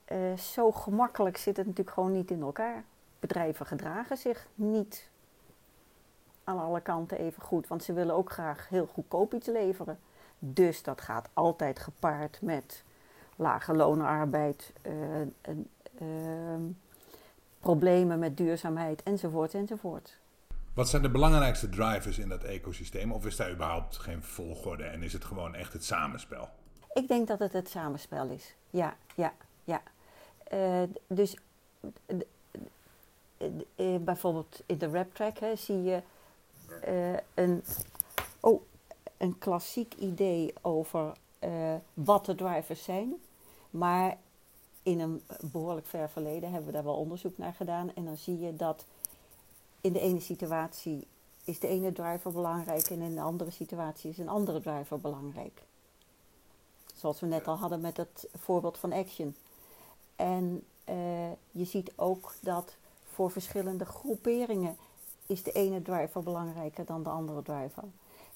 uh, 0.08 0.36
zo 0.36 0.72
gemakkelijk 0.72 1.36
zit 1.36 1.56
het 1.56 1.66
natuurlijk 1.66 1.96
gewoon 1.96 2.12
niet 2.12 2.30
in 2.30 2.42
elkaar. 2.42 2.84
Bedrijven 3.20 3.66
gedragen 3.66 4.16
zich 4.16 4.46
niet 4.54 5.08
aan 6.44 6.58
alle 6.58 6.80
kanten 6.80 7.18
even 7.18 7.42
goed, 7.42 7.68
want 7.68 7.84
ze 7.84 7.92
willen 7.92 8.14
ook 8.14 8.32
graag 8.32 8.68
heel 8.68 8.86
goedkoop 8.86 9.34
iets 9.34 9.46
leveren. 9.46 9.98
Dus 10.38 10.82
dat 10.82 11.00
gaat 11.00 11.28
altijd 11.32 11.78
gepaard 11.78 12.38
met 12.42 12.84
lage 13.36 13.74
lonenarbeid, 13.74 14.72
uh, 14.86 15.20
uh, 16.00 16.08
problemen 17.60 18.18
met 18.18 18.36
duurzaamheid 18.36 19.02
enzovoort 19.02 19.54
enzovoort. 19.54 20.18
Wat 20.74 20.88
zijn 20.88 21.02
de 21.02 21.10
belangrijkste 21.10 21.68
drivers 21.68 22.18
in 22.18 22.28
dat 22.28 22.44
ecosysteem? 22.44 23.12
Of 23.12 23.26
is 23.26 23.36
daar 23.36 23.52
überhaupt 23.52 23.96
geen 23.96 24.22
volgorde 24.22 24.84
en 24.84 25.02
is 25.02 25.12
het 25.12 25.24
gewoon 25.24 25.54
echt 25.54 25.72
het 25.72 25.84
samenspel? 25.84 26.48
Ik 26.92 27.08
denk 27.08 27.28
dat 27.28 27.38
het 27.38 27.52
het 27.52 27.68
samenspel 27.68 28.28
is. 28.28 28.54
Ja, 28.70 28.96
ja, 29.14 29.32
ja. 29.64 29.82
Uh, 30.52 30.82
dus 31.06 31.36
uh, 33.76 33.96
bijvoorbeeld 34.00 34.62
in 34.66 34.78
de 34.78 34.86
rap 34.86 35.14
track 35.14 35.38
zie 35.54 35.82
je 35.82 36.02
uh, 36.88 37.18
een, 37.34 37.64
oh, 38.40 38.62
een 39.16 39.38
klassiek 39.38 39.94
idee 39.94 40.54
over 40.60 41.12
wat 41.94 42.24
de 42.24 42.34
drivers 42.34 42.84
zijn. 42.84 43.14
Maar 43.70 44.16
in 44.82 45.00
een 45.00 45.22
behoorlijk 45.52 45.86
ver 45.86 46.10
verleden 46.10 46.48
hebben 46.50 46.66
we 46.66 46.72
daar 46.72 46.84
wel 46.84 46.96
onderzoek 46.96 47.38
naar 47.38 47.54
gedaan. 47.54 47.94
En 47.94 48.04
dan 48.04 48.16
zie 48.16 48.38
je 48.38 48.56
dat 48.56 48.86
in 49.82 49.92
de 49.92 50.00
ene 50.00 50.20
situatie 50.20 51.06
is 51.44 51.58
de 51.58 51.68
ene 51.68 51.92
driver 51.92 52.32
belangrijk 52.32 52.86
en 52.86 53.00
in 53.00 53.14
de 53.14 53.20
andere 53.20 53.50
situatie 53.50 54.10
is 54.10 54.18
een 54.18 54.28
andere 54.28 54.60
driver 54.60 55.00
belangrijk. 55.00 55.62
Zoals 56.94 57.20
we 57.20 57.26
net 57.26 57.46
al 57.46 57.56
hadden 57.56 57.80
met 57.80 57.96
het 57.96 58.28
voorbeeld 58.34 58.78
van 58.78 58.92
Action. 58.92 59.36
En 60.16 60.64
uh, 60.88 61.30
je 61.50 61.64
ziet 61.64 61.92
ook 61.96 62.34
dat 62.40 62.76
voor 63.04 63.30
verschillende 63.30 63.84
groeperingen 63.84 64.76
is 65.26 65.42
de 65.42 65.52
ene 65.52 65.82
driver 65.82 66.22
belangrijker 66.22 66.84
dan 66.84 67.02
de 67.02 67.08
andere 67.08 67.42
driver. 67.42 67.84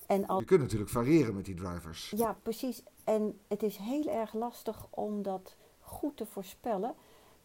En 0.06 0.26
als... 0.26 0.40
Je 0.40 0.46
kunt 0.46 0.60
natuurlijk 0.60 0.90
variëren 0.90 1.34
met 1.34 1.44
die 1.44 1.54
drivers. 1.54 2.12
Ja, 2.16 2.36
precies. 2.42 2.82
En 3.04 3.38
het 3.46 3.62
is 3.62 3.76
heel 3.76 4.08
erg 4.08 4.32
lastig 4.32 4.86
om 4.90 5.22
dat 5.22 5.54
goed 5.80 6.16
te 6.16 6.26
voorspellen. 6.26 6.94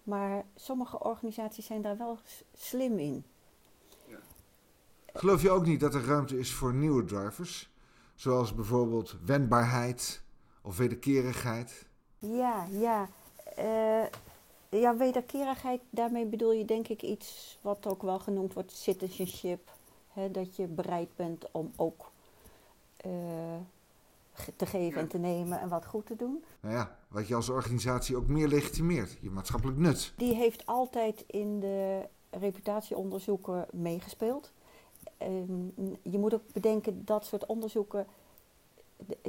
Maar 0.04 0.46
sommige 0.56 1.00
organisaties 1.00 1.66
zijn 1.66 1.82
daar 1.82 1.98
wel 1.98 2.18
slim 2.54 3.00
in. 3.00 3.26
Geloof 5.14 5.42
je 5.42 5.52
ook 5.52 5.66
niet 5.66 5.80
dat 5.80 5.94
er 5.94 6.06
ruimte 6.06 6.40
is 6.40 6.54
voor 6.54 6.74
nieuwe 6.74 7.04
drivers? 7.04 7.70
Zoals 8.16 8.56
bijvoorbeeld 8.56 9.16
wendbaarheid 9.26 10.22
of 10.62 10.78
wederkerigheid? 10.78 11.86
Ja, 12.20 12.68
ja. 12.72 13.10
Uh, 13.60 14.06
ja, 14.70 14.98
wederkerigheid, 14.98 15.82
daarmee 15.90 16.26
bedoel 16.26 16.52
je 16.52 16.66
denk 16.66 16.88
ik 16.88 17.02
iets 17.02 17.60
wat 17.62 17.88
ook 17.88 18.02
wel 18.02 18.20
genoemd 18.20 18.54
wordt 18.54 18.72
citizenship. 18.72 19.70
Hè, 20.14 20.32
dat 20.32 20.56
je 20.56 20.68
bereid 20.68 21.16
bent 21.16 21.46
om 21.52 21.72
ook 21.76 22.12
uh, 23.06 23.12
te 24.56 24.66
geven 24.66 25.02
en 25.02 25.08
te 25.08 25.18
nemen 25.18 25.60
en 25.60 25.70
wat 25.70 25.86
goed 25.86 26.06
te 26.06 26.16
doen. 26.16 26.44
Nou 26.60 26.76
ja, 26.76 26.98
wat 27.08 27.28
je 27.28 27.36
als 27.36 27.50
organisatie 27.50 28.16
ook 28.16 28.28
meer 28.28 28.48
legitimeert, 28.48 29.18
je 29.22 29.30
maatschappelijk 29.30 29.78
nut. 29.78 30.14
Die 30.18 30.36
heeft 30.36 30.66
altijd 30.66 31.24
in 31.28 31.60
de 31.60 32.08
reputatieonderzoeken 32.30 33.66
meegespeeld. 33.72 34.52
Um, 35.24 35.74
je 36.02 36.18
moet 36.18 36.34
ook 36.34 36.54
bedenken 36.54 37.06
dat 37.06 37.26
soort 37.26 37.46
onderzoeken, 37.46 38.08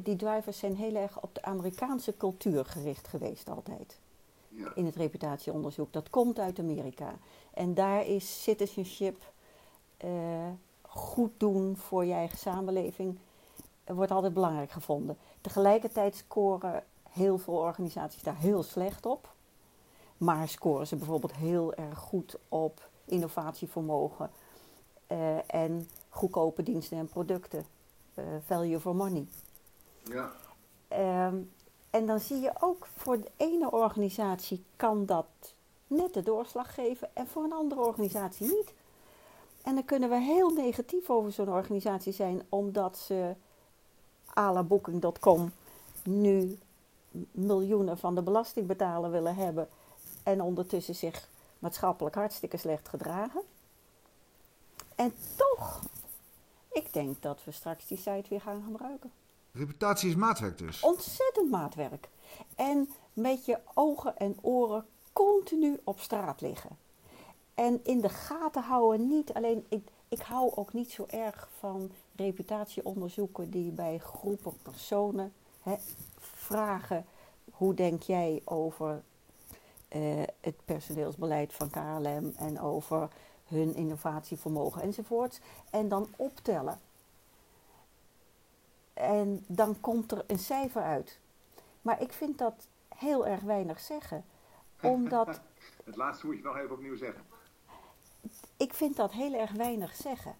die 0.02 0.16
drivers 0.16 0.58
zijn 0.58 0.76
heel 0.76 0.94
erg 0.94 1.22
op 1.22 1.34
de 1.34 1.42
Amerikaanse 1.42 2.16
cultuur 2.16 2.64
gericht 2.64 3.08
geweest 3.08 3.48
altijd. 3.48 3.98
Ja. 4.48 4.72
In 4.74 4.84
het 4.84 4.96
reputatieonderzoek. 4.96 5.92
Dat 5.92 6.10
komt 6.10 6.38
uit 6.38 6.58
Amerika. 6.58 7.14
En 7.54 7.74
daar 7.74 8.06
is 8.06 8.42
citizenship, 8.42 9.32
uh, 10.04 10.10
goed 10.82 11.32
doen 11.36 11.76
voor 11.76 12.04
je 12.04 12.12
eigen 12.12 12.38
samenleving, 12.38 13.18
wordt 13.84 14.10
altijd 14.10 14.34
belangrijk 14.34 14.70
gevonden. 14.70 15.16
Tegelijkertijd 15.40 16.14
scoren 16.16 16.84
heel 17.10 17.38
veel 17.38 17.54
organisaties 17.54 18.22
daar 18.22 18.38
heel 18.38 18.62
slecht 18.62 19.06
op. 19.06 19.34
Maar 20.16 20.48
scoren 20.48 20.86
ze 20.86 20.96
bijvoorbeeld 20.96 21.34
heel 21.34 21.74
erg 21.74 21.98
goed 21.98 22.38
op 22.48 22.88
innovatievermogen 23.04 24.30
uh, 25.12 25.54
en 25.54 25.88
goedkope 26.08 26.62
diensten 26.62 26.98
en 26.98 27.08
producten. 27.08 27.64
Uh, 28.14 28.24
value 28.46 28.80
for 28.80 28.96
money. 28.96 29.26
Ja. 30.02 30.32
Um, 31.26 31.50
en 31.90 32.06
dan 32.06 32.20
zie 32.20 32.40
je 32.40 32.52
ook 32.60 32.86
voor 32.96 33.20
de 33.20 33.30
ene 33.36 33.70
organisatie 33.70 34.64
kan 34.76 35.06
dat 35.06 35.26
net 35.86 36.14
de 36.14 36.22
doorslag 36.22 36.74
geven 36.74 37.08
en 37.12 37.26
voor 37.26 37.44
een 37.44 37.52
andere 37.52 37.80
organisatie 37.80 38.46
niet. 38.46 38.74
En 39.62 39.74
dan 39.74 39.84
kunnen 39.84 40.08
we 40.08 40.20
heel 40.20 40.50
negatief 40.50 41.10
over 41.10 41.32
zo'n 41.32 41.52
organisatie 41.52 42.12
zijn 42.12 42.42
omdat 42.48 42.98
ze 42.98 43.34
à 44.38 44.52
la 44.52 44.62
booking.com 44.62 45.52
nu 46.04 46.58
miljoenen 47.30 47.98
van 47.98 48.14
de 48.14 48.22
belastingbetaler 48.22 49.10
willen 49.10 49.34
hebben 49.34 49.68
en 50.22 50.40
ondertussen 50.40 50.94
zich 50.94 51.28
maatschappelijk 51.58 52.14
hartstikke 52.14 52.56
slecht 52.56 52.88
gedragen. 52.88 53.42
En 55.02 55.14
toch, 55.36 55.82
ik 56.72 56.92
denk 56.92 57.22
dat 57.22 57.44
we 57.44 57.52
straks 57.52 57.86
die 57.86 57.98
site 57.98 58.28
weer 58.28 58.40
gaan 58.40 58.62
gebruiken. 58.66 59.12
Reputatie 59.52 60.08
is 60.08 60.14
maatwerk 60.14 60.58
dus. 60.58 60.82
Ontzettend 60.82 61.50
maatwerk. 61.50 62.08
En 62.56 62.90
met 63.12 63.44
je 63.44 63.58
ogen 63.74 64.16
en 64.16 64.36
oren 64.40 64.86
continu 65.12 65.80
op 65.84 66.00
straat 66.00 66.40
liggen. 66.40 66.78
En 67.54 67.80
in 67.84 68.00
de 68.00 68.08
gaten 68.08 68.62
houden 68.62 69.08
niet 69.08 69.32
alleen. 69.32 69.66
Ik, 69.68 69.88
ik 70.08 70.20
hou 70.20 70.54
ook 70.54 70.72
niet 70.72 70.90
zo 70.90 71.06
erg 71.08 71.48
van 71.58 71.90
reputatieonderzoeken 72.16 73.50
die 73.50 73.70
bij 73.70 73.98
groepen 73.98 74.56
personen 74.62 75.32
hè, 75.62 75.74
vragen: 76.18 77.06
hoe 77.50 77.74
denk 77.74 78.02
jij 78.02 78.42
over 78.44 79.02
eh, 79.88 80.22
het 80.40 80.64
personeelsbeleid 80.64 81.52
van 81.52 81.70
KLM 81.70 82.32
en 82.36 82.60
over 82.60 83.08
hun 83.52 83.74
innovatievermogen 83.74 84.82
enzovoorts. 84.82 85.40
En 85.70 85.88
dan 85.88 86.08
optellen. 86.16 86.80
En 88.94 89.44
dan 89.46 89.80
komt 89.80 90.12
er 90.12 90.24
een 90.26 90.38
cijfer 90.38 90.82
uit. 90.82 91.18
Maar 91.82 92.02
ik 92.02 92.12
vind 92.12 92.38
dat 92.38 92.66
heel 92.88 93.26
erg 93.26 93.40
weinig 93.40 93.80
zeggen. 93.80 94.24
Omdat 94.82 95.40
Het 95.84 95.96
laatste 95.96 96.26
moet 96.26 96.36
je 96.36 96.42
nog 96.42 96.56
even 96.56 96.72
opnieuw 96.72 96.96
zeggen. 96.96 97.22
ik 98.56 98.74
vind 98.74 98.96
dat 98.96 99.12
heel 99.12 99.34
erg 99.34 99.52
weinig 99.52 99.94
zeggen. 99.94 100.34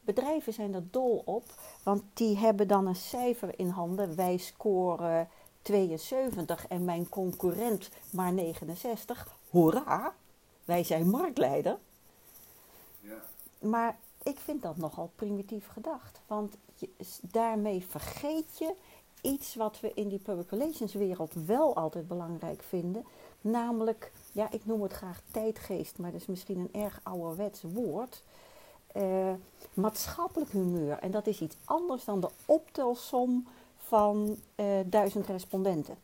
Bedrijven 0.00 0.52
zijn 0.52 0.74
er 0.74 0.90
dol 0.90 1.22
op, 1.24 1.44
want 1.82 2.02
die 2.14 2.36
hebben 2.36 2.68
dan 2.68 2.86
een 2.86 2.96
cijfer 2.96 3.58
in 3.58 3.68
handen. 3.68 4.16
Wij 4.16 4.36
scoren 4.36 5.28
72 5.62 6.66
en 6.66 6.84
mijn 6.84 7.08
concurrent 7.08 7.90
maar 8.10 8.32
69. 8.32 9.36
Hoera, 9.50 10.14
wij 10.64 10.84
zijn 10.84 11.10
marktleider. 11.10 11.78
Maar 13.58 13.98
ik 14.22 14.38
vind 14.38 14.62
dat 14.62 14.76
nogal 14.76 15.10
primitief 15.14 15.66
gedacht. 15.66 16.20
Want 16.26 16.56
daarmee 17.20 17.86
vergeet 17.88 18.58
je 18.58 18.74
iets 19.20 19.54
wat 19.54 19.80
we 19.80 19.92
in 19.94 20.08
die 20.08 20.18
public 20.18 20.50
relations 20.50 20.92
wereld 20.92 21.34
wel 21.46 21.76
altijd 21.76 22.08
belangrijk 22.08 22.62
vinden. 22.62 23.04
Namelijk, 23.40 24.12
ja, 24.32 24.50
ik 24.50 24.66
noem 24.66 24.82
het 24.82 24.92
graag 24.92 25.20
tijdgeest, 25.30 25.98
maar 25.98 26.12
dat 26.12 26.20
is 26.20 26.26
misschien 26.26 26.58
een 26.58 26.82
erg 26.82 27.00
ouderwets 27.02 27.62
woord. 27.62 28.22
Eh, 28.86 29.32
maatschappelijk 29.74 30.50
humeur. 30.50 30.98
En 30.98 31.10
dat 31.10 31.26
is 31.26 31.40
iets 31.40 31.56
anders 31.64 32.04
dan 32.04 32.20
de 32.20 32.30
optelsom 32.46 33.46
van 33.76 34.36
eh, 34.54 34.66
duizend 34.86 35.26
respondenten. 35.26 35.96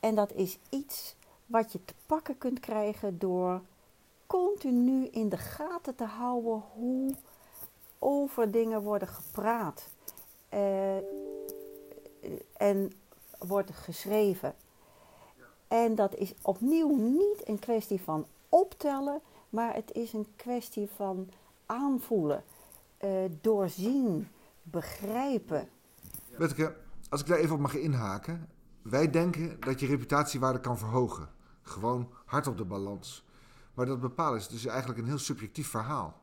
En 0.00 0.14
dat 0.14 0.32
is 0.32 0.58
iets 0.68 1.14
wat 1.46 1.72
je 1.72 1.84
te 1.84 1.94
pakken 2.06 2.38
kunt 2.38 2.60
krijgen 2.60 3.18
door 3.18 3.60
continu 4.26 5.06
in 5.06 5.28
de 5.28 5.36
gaten 5.36 5.94
te 5.94 6.04
houden 6.04 6.62
hoe 6.74 7.14
over 7.98 8.50
dingen 8.50 8.82
worden 8.82 9.08
gepraat 9.08 9.88
eh, 10.48 10.96
en 12.56 12.92
wordt 13.38 13.70
geschreven. 13.70 14.54
En 15.68 15.94
dat 15.94 16.14
is 16.14 16.34
opnieuw 16.42 16.96
niet 16.96 17.48
een 17.48 17.58
kwestie 17.58 18.00
van 18.00 18.26
optellen, 18.48 19.20
maar 19.48 19.74
het 19.74 19.92
is 19.92 20.12
een 20.12 20.26
kwestie 20.36 20.88
van 20.96 21.30
aanvoelen, 21.66 22.44
eh, 22.96 23.10
doorzien, 23.40 24.28
begrijpen. 24.62 25.68
Wetteke, 26.38 26.76
als 27.08 27.20
ik 27.20 27.26
daar 27.26 27.38
even 27.38 27.54
op 27.54 27.60
mag 27.60 27.74
inhaken. 27.74 28.48
Wij 28.82 29.10
denken 29.10 29.60
dat 29.60 29.80
je 29.80 29.86
reputatiewaarde 29.86 30.60
kan 30.60 30.78
verhogen. 30.78 31.28
Gewoon 31.62 32.08
hard 32.24 32.46
op 32.46 32.56
de 32.56 32.64
balans. 32.64 33.25
Maar 33.76 33.86
dat 33.86 34.00
bepalen 34.00 34.38
is 34.38 34.48
dus 34.48 34.66
eigenlijk 34.66 34.98
een 34.98 35.06
heel 35.06 35.18
subjectief 35.18 35.68
verhaal. 35.68 36.14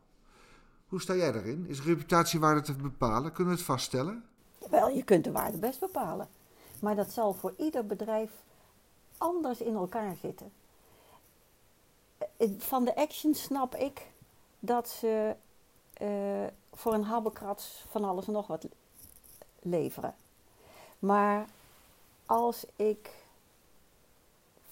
Hoe 0.88 1.01
sta 1.01 1.15
jij 1.15 1.31
daarin? 1.31 1.66
Is 1.68 1.81
reputatiewaarde 1.83 2.61
te 2.61 2.74
bepalen? 2.74 3.31
Kunnen 3.31 3.53
we 3.53 3.59
het 3.59 3.68
vaststellen? 3.70 4.25
Wel, 4.70 4.89
je 4.89 5.03
kunt 5.03 5.24
de 5.24 5.31
waarde 5.31 5.57
best 5.57 5.79
bepalen. 5.79 6.27
Maar 6.79 6.96
dat 6.96 7.11
zal 7.11 7.33
voor 7.33 7.53
ieder 7.57 7.85
bedrijf 7.85 8.31
anders 9.18 9.61
in 9.61 9.75
elkaar 9.75 10.16
zitten. 10.22 10.51
Eh, 12.37 12.50
Van 12.57 12.85
de 12.85 12.96
action 12.96 13.33
snap 13.33 13.75
ik 13.75 14.11
dat 14.59 14.89
ze 14.89 15.35
eh, 15.94 16.07
voor 16.74 16.94
een 16.94 17.03
habbekrats 17.03 17.85
van 17.89 18.03
alles 18.03 18.25
nog 18.25 18.48
wat 18.48 18.68
leveren. 19.61 20.16
Maar 21.00 21.48
als 22.25 22.66
ik 22.75 23.09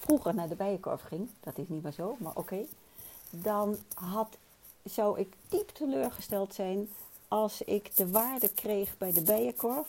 vroeger 0.02 0.36
naar 0.36 0.48
de 0.50 0.56
bijenkorf 0.56 1.02
ging, 1.02 1.30
dat 1.40 1.58
is 1.58 1.68
niet 1.68 1.84
meer 1.84 1.92
zo, 1.92 2.16
maar 2.20 2.36
oké, 2.36 2.66
dan 3.30 3.78
had, 3.94 4.38
zou 4.84 5.20
ik 5.20 5.34
diep 5.50 5.70
teleurgesteld 5.70 6.54
zijn 6.54 6.90
als 7.28 7.62
ik 7.62 7.96
de 7.96 8.10
waarde 8.10 8.50
kreeg 8.54 8.98
bij 8.98 9.12
de 9.14 9.22
bijenkorf 9.22 9.88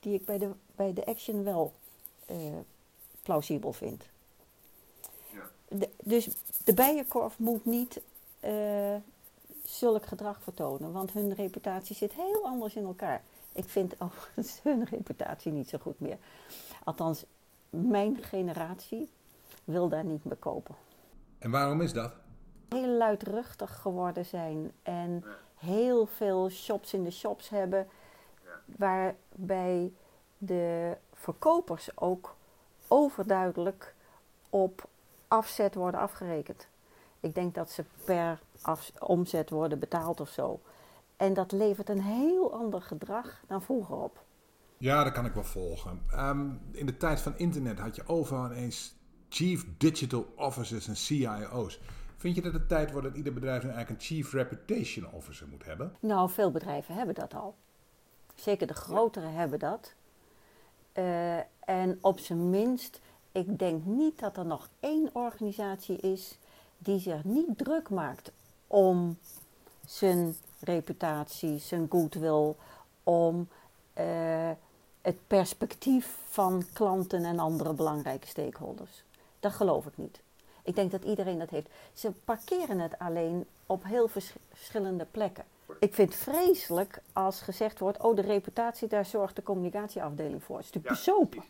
die 0.00 0.14
ik 0.14 0.24
bij 0.24 0.38
de, 0.38 0.50
bij 0.76 0.92
de 0.92 1.06
action 1.06 1.44
wel 1.44 1.72
eh, 2.26 2.36
plausibel 3.22 3.72
vind. 3.72 4.04
De- 5.68 5.90
dus 6.02 6.28
de 6.64 6.74
bijenkorf 6.74 7.38
moet 7.38 7.64
niet 7.64 8.00
eh, 8.40 8.94
zulk 9.64 10.06
gedrag 10.06 10.42
vertonen, 10.42 10.92
want 10.92 11.12
hun 11.12 11.34
reputatie 11.34 11.96
zit 11.96 12.12
heel 12.12 12.44
anders 12.44 12.74
in 12.74 12.84
elkaar. 12.84 13.22
Ik 13.52 13.68
vind 13.68 13.94
overigens 14.02 14.58
hun 14.62 14.84
reputatie 14.84 15.52
niet 15.52 15.68
zo 15.68 15.78
goed 15.78 16.00
meer. 16.00 16.18
Althans, 16.84 17.24
mijn 17.70 18.22
generatie 18.22 19.08
wil 19.66 19.88
daar 19.88 20.04
niet 20.04 20.24
meer 20.24 20.36
kopen. 20.36 20.74
En 21.38 21.50
waarom 21.50 21.80
is 21.80 21.92
dat? 21.92 22.12
Heel 22.68 22.96
luidruchtig 22.96 23.80
geworden 23.80 24.24
zijn 24.24 24.72
en 24.82 25.24
heel 25.54 26.06
veel 26.06 26.50
shops 26.50 26.94
in 26.94 27.04
de 27.04 27.10
shops 27.10 27.48
hebben, 27.48 27.88
waarbij 28.64 29.92
de 30.38 30.96
verkopers 31.12 31.90
ook 31.94 32.36
overduidelijk 32.88 33.94
op 34.50 34.88
afzet 35.28 35.74
worden 35.74 36.00
afgerekend. 36.00 36.68
Ik 37.20 37.34
denk 37.34 37.54
dat 37.54 37.70
ze 37.70 37.84
per 38.04 38.40
omzet 38.98 39.50
worden 39.50 39.78
betaald 39.78 40.20
of 40.20 40.28
zo. 40.28 40.60
En 41.16 41.34
dat 41.34 41.52
levert 41.52 41.88
een 41.88 42.02
heel 42.02 42.52
ander 42.52 42.82
gedrag 42.82 43.42
dan 43.46 43.62
vroeger 43.62 43.96
op. 43.96 44.24
Ja, 44.78 45.04
dat 45.04 45.12
kan 45.12 45.26
ik 45.26 45.32
wel 45.32 45.44
volgen. 45.44 46.02
Ehm, 46.10 46.50
in 46.70 46.86
de 46.86 46.96
tijd 46.96 47.20
van 47.20 47.38
internet 47.38 47.78
had 47.78 47.96
je 47.96 48.08
overal 48.08 48.46
ineens 48.46 48.94
Chief 49.28 49.64
Digital 49.78 50.26
Officers 50.36 50.88
en 50.88 50.96
CIO's. 50.96 51.80
Vind 52.16 52.34
je 52.34 52.42
dat 52.42 52.52
het 52.52 52.68
tijd 52.68 52.90
wordt 52.92 53.06
dat 53.06 53.16
ieder 53.16 53.32
bedrijf 53.32 53.62
nu 53.62 53.68
eigenlijk 53.68 54.00
een 54.00 54.06
Chief 54.06 54.32
Reputation 54.32 55.12
Officer 55.12 55.48
moet 55.48 55.64
hebben? 55.64 55.96
Nou, 56.00 56.30
veel 56.30 56.50
bedrijven 56.50 56.94
hebben 56.94 57.14
dat 57.14 57.34
al. 57.34 57.54
Zeker 58.34 58.66
de 58.66 58.74
grotere 58.74 59.26
hebben 59.26 59.58
dat. 59.58 59.94
Eh, 60.92 61.36
en 61.64 61.98
op 62.00 62.18
zijn 62.18 62.50
minst, 62.50 63.00
ik 63.32 63.58
denk 63.58 63.84
niet 63.84 64.18
dat 64.18 64.36
er 64.36 64.46
nog 64.46 64.68
één 64.80 65.10
organisatie 65.12 65.96
is 65.96 66.38
die 66.78 66.98
zich 66.98 67.24
niet 67.24 67.58
druk 67.58 67.90
maakt 67.90 68.32
om 68.66 69.18
zijn 69.86 70.36
reputatie, 70.60 71.58
zijn 71.58 71.86
goodwill, 71.90 72.54
om 73.02 73.48
eh, 73.92 74.50
het 75.00 75.16
perspectief 75.26 76.16
van 76.28 76.64
klanten 76.72 77.24
en 77.24 77.38
andere 77.38 77.72
belangrijke 77.72 78.26
stakeholders. 78.26 79.04
Dat 79.46 79.54
geloof 79.54 79.86
ik 79.86 79.96
niet. 79.96 80.20
Ik 80.62 80.74
denk 80.74 80.90
dat 80.90 81.04
iedereen 81.04 81.38
dat 81.38 81.50
heeft. 81.50 81.68
Ze 81.92 82.12
parkeren 82.24 82.78
het 82.78 82.98
alleen 82.98 83.46
op 83.66 83.84
heel 83.84 84.08
vers- 84.08 84.34
verschillende 84.52 85.06
plekken. 85.10 85.44
Ik 85.78 85.94
vind 85.94 86.12
het 86.12 86.22
vreselijk 86.22 87.02
als 87.12 87.40
gezegd 87.40 87.78
wordt: 87.78 88.02
oh, 88.02 88.16
de 88.16 88.22
reputatie, 88.22 88.88
daar 88.88 89.06
zorgt 89.06 89.36
de 89.36 89.42
communicatieafdeling 89.42 90.42
voor. 90.42 90.56
Het 90.56 90.64
is 90.64 90.72
natuurlijk 90.72 91.04
bezopen. 91.04 91.44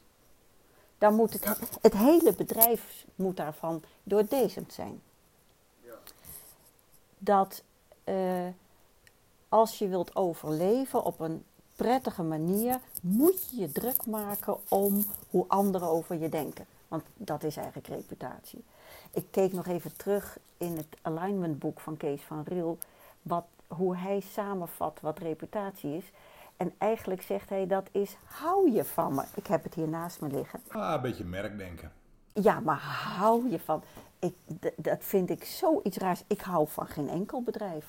Dan 0.99 1.15
moet 1.15 1.33
het, 1.33 1.59
het 1.81 1.93
hele 1.93 2.33
bedrijf 2.33 3.05
moet 3.15 3.37
daarvan 3.37 3.83
doordezend 4.03 4.73
zijn. 4.73 5.03
Dat 7.19 7.63
eh, 8.05 8.47
als 9.49 9.79
je 9.79 9.89
wilt 9.89 10.17
overleven 10.17 11.05
op 11.05 11.21
een 11.21 11.45
prettige 11.77 12.23
manier, 12.23 12.81
moet 13.03 13.51
je 13.51 13.61
je 13.61 13.73
druk 13.73 14.07
maken 14.07 14.57
om 14.69 15.05
hoe 15.31 15.45
anderen 15.49 15.89
over 15.89 16.17
je 16.17 16.29
denken. 16.29 16.67
Want 16.88 17.05
dat 17.14 17.42
is 17.42 17.57
eigenlijk 17.57 17.87
reputatie. 17.87 18.64
Ik 19.11 19.27
keek 19.31 19.53
nog 19.53 19.66
even 19.66 19.96
terug 19.96 20.38
in 20.57 20.77
het 20.77 20.96
alignmentboek 21.03 21.81
van 21.81 21.96
Kees 21.96 22.22
van 22.22 22.44
Riel, 22.49 22.79
wat, 23.22 23.44
hoe 23.66 23.96
hij 23.96 24.20
samenvat 24.20 24.99
wat 25.01 25.18
reputatie 25.18 25.96
is. 25.96 26.12
En 26.57 26.75
eigenlijk 26.79 27.22
zegt 27.22 27.49
hij 27.49 27.66
dat 27.66 27.88
is 27.92 28.16
hou 28.25 28.70
je 28.70 28.85
van 28.85 29.14
me. 29.14 29.22
Ik 29.35 29.46
heb 29.46 29.62
het 29.62 29.75
hier 29.75 29.88
naast 29.88 30.20
me 30.20 30.29
liggen. 30.29 30.61
Ah, 30.68 30.92
een 30.94 31.01
beetje 31.01 31.25
merkdenken. 31.25 31.92
Ja, 32.33 32.61
maar 32.61 32.81
hou 33.16 33.51
je 33.51 33.61
van. 33.61 33.83
Ik, 34.18 34.35
dat 34.77 35.05
vind 35.05 35.31
ik 35.31 35.44
zoiets 35.44 35.96
raars. 35.96 36.22
Ik 36.27 36.40
hou 36.40 36.68
van 36.68 36.87
geen 36.87 37.09
enkel 37.09 37.42
bedrijf. 37.42 37.87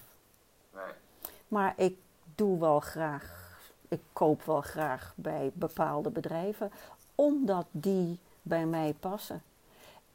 Maar 1.47 1.73
ik 1.77 1.97
doe 2.36 2.60
wel 2.60 2.79
graag, 2.79 3.57
ik 3.88 4.01
koop 4.13 4.43
wel 4.43 4.62
graag 4.62 5.13
bij 5.15 5.51
bepaalde 5.53 6.10
bedrijven, 6.10 6.71
omdat 7.15 7.65
die 7.71 8.19
bij 8.47 8.65
mij 8.65 8.95
passen. 8.99 9.41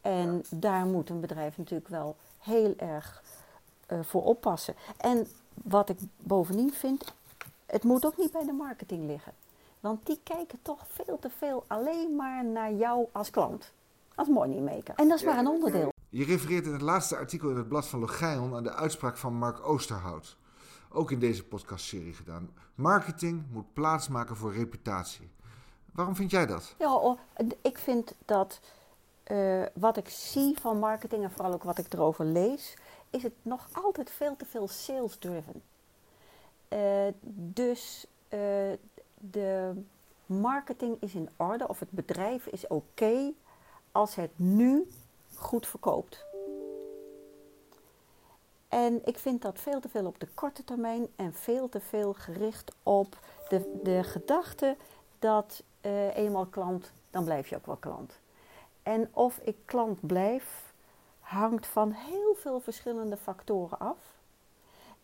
En 0.01 0.45
daar 0.51 0.87
moet 0.87 1.11
een 1.11 1.21
bedrijf 1.21 1.59
natuurlijk 1.59 1.89
wel 1.89 2.17
heel 2.39 2.75
erg 2.77 3.23
eh, 3.87 3.99
voor 4.03 4.25
oppassen. 4.25 4.75
En 4.97 5.27
wat 5.55 5.89
ik 5.89 5.99
bovendien 6.17 6.73
vind, 6.73 7.15
het 7.67 7.85
moet 7.85 8.07
ook 8.07 8.17
niet 8.17 8.33
bij 8.33 8.45
de 8.45 8.53
marketing 8.53 9.07
liggen. 9.07 9.33
Want 9.81 10.07
die 10.07 10.21
kijken 10.23 10.59
toch 10.63 10.87
veel 10.89 11.19
te 11.19 11.31
veel 11.39 11.65
alleen 11.67 12.17
maar 12.17 12.45
naar 12.45 12.73
jou 12.73 13.07
als 13.13 13.31
klant. 13.31 13.73
Als 14.15 14.29
moneymaker. 14.29 14.95
En 14.95 15.09
dat 15.09 15.19
is 15.19 15.25
maar 15.25 15.39
een 15.39 15.47
onderdeel. 15.47 15.93
Je 16.09 16.25
refereert 16.25 16.67
in 16.67 16.73
het 16.73 16.83
laatste 16.83 17.17
artikel 17.17 17.51
in 17.51 17.57
het 17.57 17.69
blad 17.69 17.89
van 17.89 18.01
Logion 18.01 18.55
aan 18.55 18.63
de 18.63 18.75
uitspraak 18.75 19.17
van 19.17 19.35
Mark 19.35 19.67
Oosterhout. 19.67 20.37
Ook 20.89 21.11
in 21.11 21.19
deze 21.19 21.45
podcastserie 21.45 22.13
gedaan. 22.13 22.51
Marketing 22.75 23.45
moet 23.51 23.73
plaatsmaken 23.73 24.37
voor 24.37 24.53
reputatie. 24.53 25.31
Waarom 25.93 26.17
vind 26.17 26.31
jij 26.31 26.47
dat? 26.47 26.75
Ja, 26.79 26.95
oh, 26.95 27.19
ik 27.63 27.79
vind 27.79 28.15
dat 28.25 28.61
eh, 29.23 29.63
wat 29.75 29.97
ik 29.97 30.09
zie 30.09 30.59
van 30.59 30.79
marketing 30.79 31.25
en 31.25 31.31
vooral 31.31 31.53
ook 31.53 31.63
wat 31.63 31.79
ik 31.79 31.93
erover 31.93 32.25
lees, 32.25 32.77
is 33.11 33.23
het 33.23 33.33
nog 33.43 33.69
altijd 33.73 34.11
veel 34.11 34.37
te 34.37 34.45
veel 34.45 34.69
sales-driven. 34.69 35.63
Eh, 36.69 37.07
dus 37.35 38.07
eh, 38.29 38.39
de 39.15 39.73
marketing 40.27 40.97
is 41.01 41.15
in 41.15 41.29
orde 41.37 41.69
of 41.69 41.79
het 41.79 41.91
bedrijf 41.91 42.47
is 42.47 42.67
oké 42.67 43.33
als 43.93 44.15
het 44.15 44.31
nu 44.37 44.89
goed 45.35 45.67
verkoopt. 45.67 46.25
En 48.69 49.01
ik 49.05 49.19
vind 49.19 49.43
dat 49.43 49.61
veel 49.61 49.81
te 49.81 49.89
veel 49.89 50.07
op 50.07 50.21
de 50.21 50.29
korte 50.35 50.65
termijn 50.65 51.07
en 51.17 51.35
veel 51.35 51.69
te 51.69 51.81
veel 51.81 52.13
gericht 52.13 52.73
op 52.83 53.19
de, 53.49 53.81
de 53.83 54.03
gedachte 54.05 54.77
dat 55.19 55.63
eh, 55.83 56.17
eenmaal 56.17 56.47
klant, 56.47 56.93
dan 57.11 57.25
blijf 57.25 57.49
je 57.49 57.57
ook 57.57 57.67
wel 57.67 57.77
klant. 57.77 58.19
En 58.83 59.09
of 59.13 59.39
ik 59.39 59.57
klant 59.65 60.07
blijf, 60.07 60.73
hangt 61.21 61.67
van 61.67 61.93
heel 61.93 62.35
veel 62.35 62.61
verschillende 62.61 63.17
factoren 63.17 63.79
af. 63.79 63.99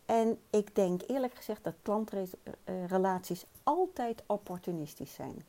En 0.07 0.39
ik 0.51 0.75
denk 0.75 1.03
eerlijk 1.07 1.35
gezegd 1.35 1.65
dat 1.65 1.75
klantrelaties 1.83 3.47
altijd 3.63 4.23
opportunistisch 4.27 5.15
zijn. 5.15 5.45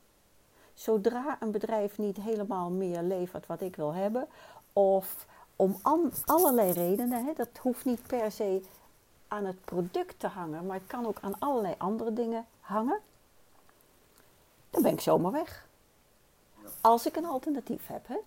Zodra 0.74 1.38
een 1.40 1.52
bedrijf 1.52 1.98
niet 1.98 2.18
helemaal 2.18 2.70
meer 2.70 3.02
levert 3.02 3.48
wat 3.48 3.62
ik 3.62 3.76
wil 3.76 3.94
hebben, 3.94 4.28
of 4.74 5.26
om 5.56 5.78
allerlei 6.26 6.72
redenen, 6.72 7.26
hè, 7.26 7.34
dat 7.34 7.50
hoeft 7.62 7.86
niet 7.86 8.08
per 8.08 8.32
se 8.32 8.62
aan 9.28 9.46
het 9.46 9.66
product 9.66 10.20
te 10.20 10.28
hangen, 10.28 10.66
maar 10.66 10.78
het 10.78 10.88
kan 10.88 11.06
ook 11.06 11.18
aan 11.22 11.40
allerlei 11.40 11.76
andere 11.78 12.14
dingen 12.14 12.46
hangen, 12.60 13.00
dan 14.70 14.82
ben 14.82 14.94
ik 14.94 15.02
zomaar 15.02 15.32
weg. 15.32 15.68
Als 16.82 17.06
ik 17.06 17.16
een 17.16 17.26
alternatief 17.26 17.88
heb. 17.88 18.08
Hè. 18.08 18.18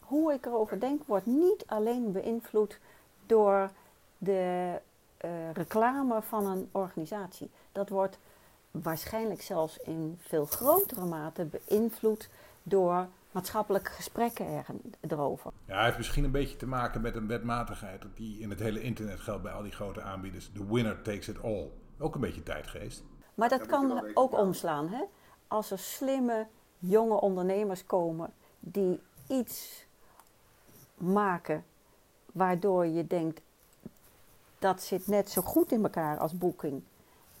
Hoe 0.00 0.32
ik 0.32 0.46
erover 0.46 0.80
denk 0.80 1.02
wordt 1.06 1.26
niet 1.26 1.64
alleen 1.66 2.12
beïnvloed 2.12 2.78
door 3.26 3.70
de 4.18 4.72
eh, 5.16 5.52
reclame 5.52 6.22
van 6.22 6.46
een 6.46 6.68
organisatie. 6.72 7.50
Dat 7.72 7.88
wordt 7.88 8.18
waarschijnlijk 8.70 9.42
zelfs 9.42 9.78
in 9.78 10.18
veel 10.20 10.46
grotere 10.46 11.04
mate 11.04 11.44
beïnvloed 11.44 12.28
door 12.62 13.06
maatschappelijke 13.30 13.90
gesprekken 13.90 14.46
er, 14.46 14.64
erover. 15.00 15.50
Ja, 15.64 15.74
het 15.74 15.84
heeft 15.84 15.96
misschien 15.96 16.24
een 16.24 16.30
beetje 16.30 16.56
te 16.56 16.66
maken 16.66 17.00
met 17.00 17.16
een 17.16 17.26
wetmatigheid 17.26 18.04
die 18.14 18.38
in 18.40 18.50
het 18.50 18.58
hele 18.58 18.82
internet 18.82 19.20
geldt 19.20 19.42
bij 19.42 19.52
al 19.52 19.62
die 19.62 19.72
grote 19.72 20.02
aanbieders. 20.02 20.50
The 20.54 20.66
winner 20.66 21.02
takes 21.02 21.28
it 21.28 21.42
all. 21.42 21.70
Ook 21.98 22.14
een 22.14 22.20
beetje 22.20 22.42
tijdgeest. 22.42 23.02
Maar 23.34 23.48
dat 23.48 23.66
kan 23.66 24.10
ook 24.14 24.38
omslaan. 24.38 24.88
Hè? 24.88 25.02
Als 25.48 25.70
er 25.70 25.78
slimme 25.78 26.46
jonge 26.78 27.20
ondernemers 27.20 27.86
komen 27.86 28.32
die 28.60 29.00
iets 29.28 29.86
maken 30.94 31.64
waardoor 32.32 32.86
je 32.86 33.06
denkt 33.06 33.40
dat 34.58 34.82
zit 34.82 35.06
net 35.06 35.30
zo 35.30 35.42
goed 35.42 35.72
in 35.72 35.82
elkaar 35.82 36.18
als 36.18 36.38
boeking, 36.38 36.82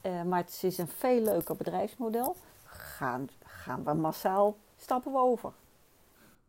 eh, 0.00 0.22
maar 0.22 0.38
het 0.38 0.62
is 0.62 0.78
een 0.78 0.88
veel 0.88 1.20
leuker 1.20 1.56
bedrijfsmodel, 1.56 2.36
gaan, 2.64 3.28
gaan 3.44 3.84
we 3.84 3.94
massaal 3.94 4.56
stappen 4.76 5.12
we 5.12 5.18
over. 5.18 5.52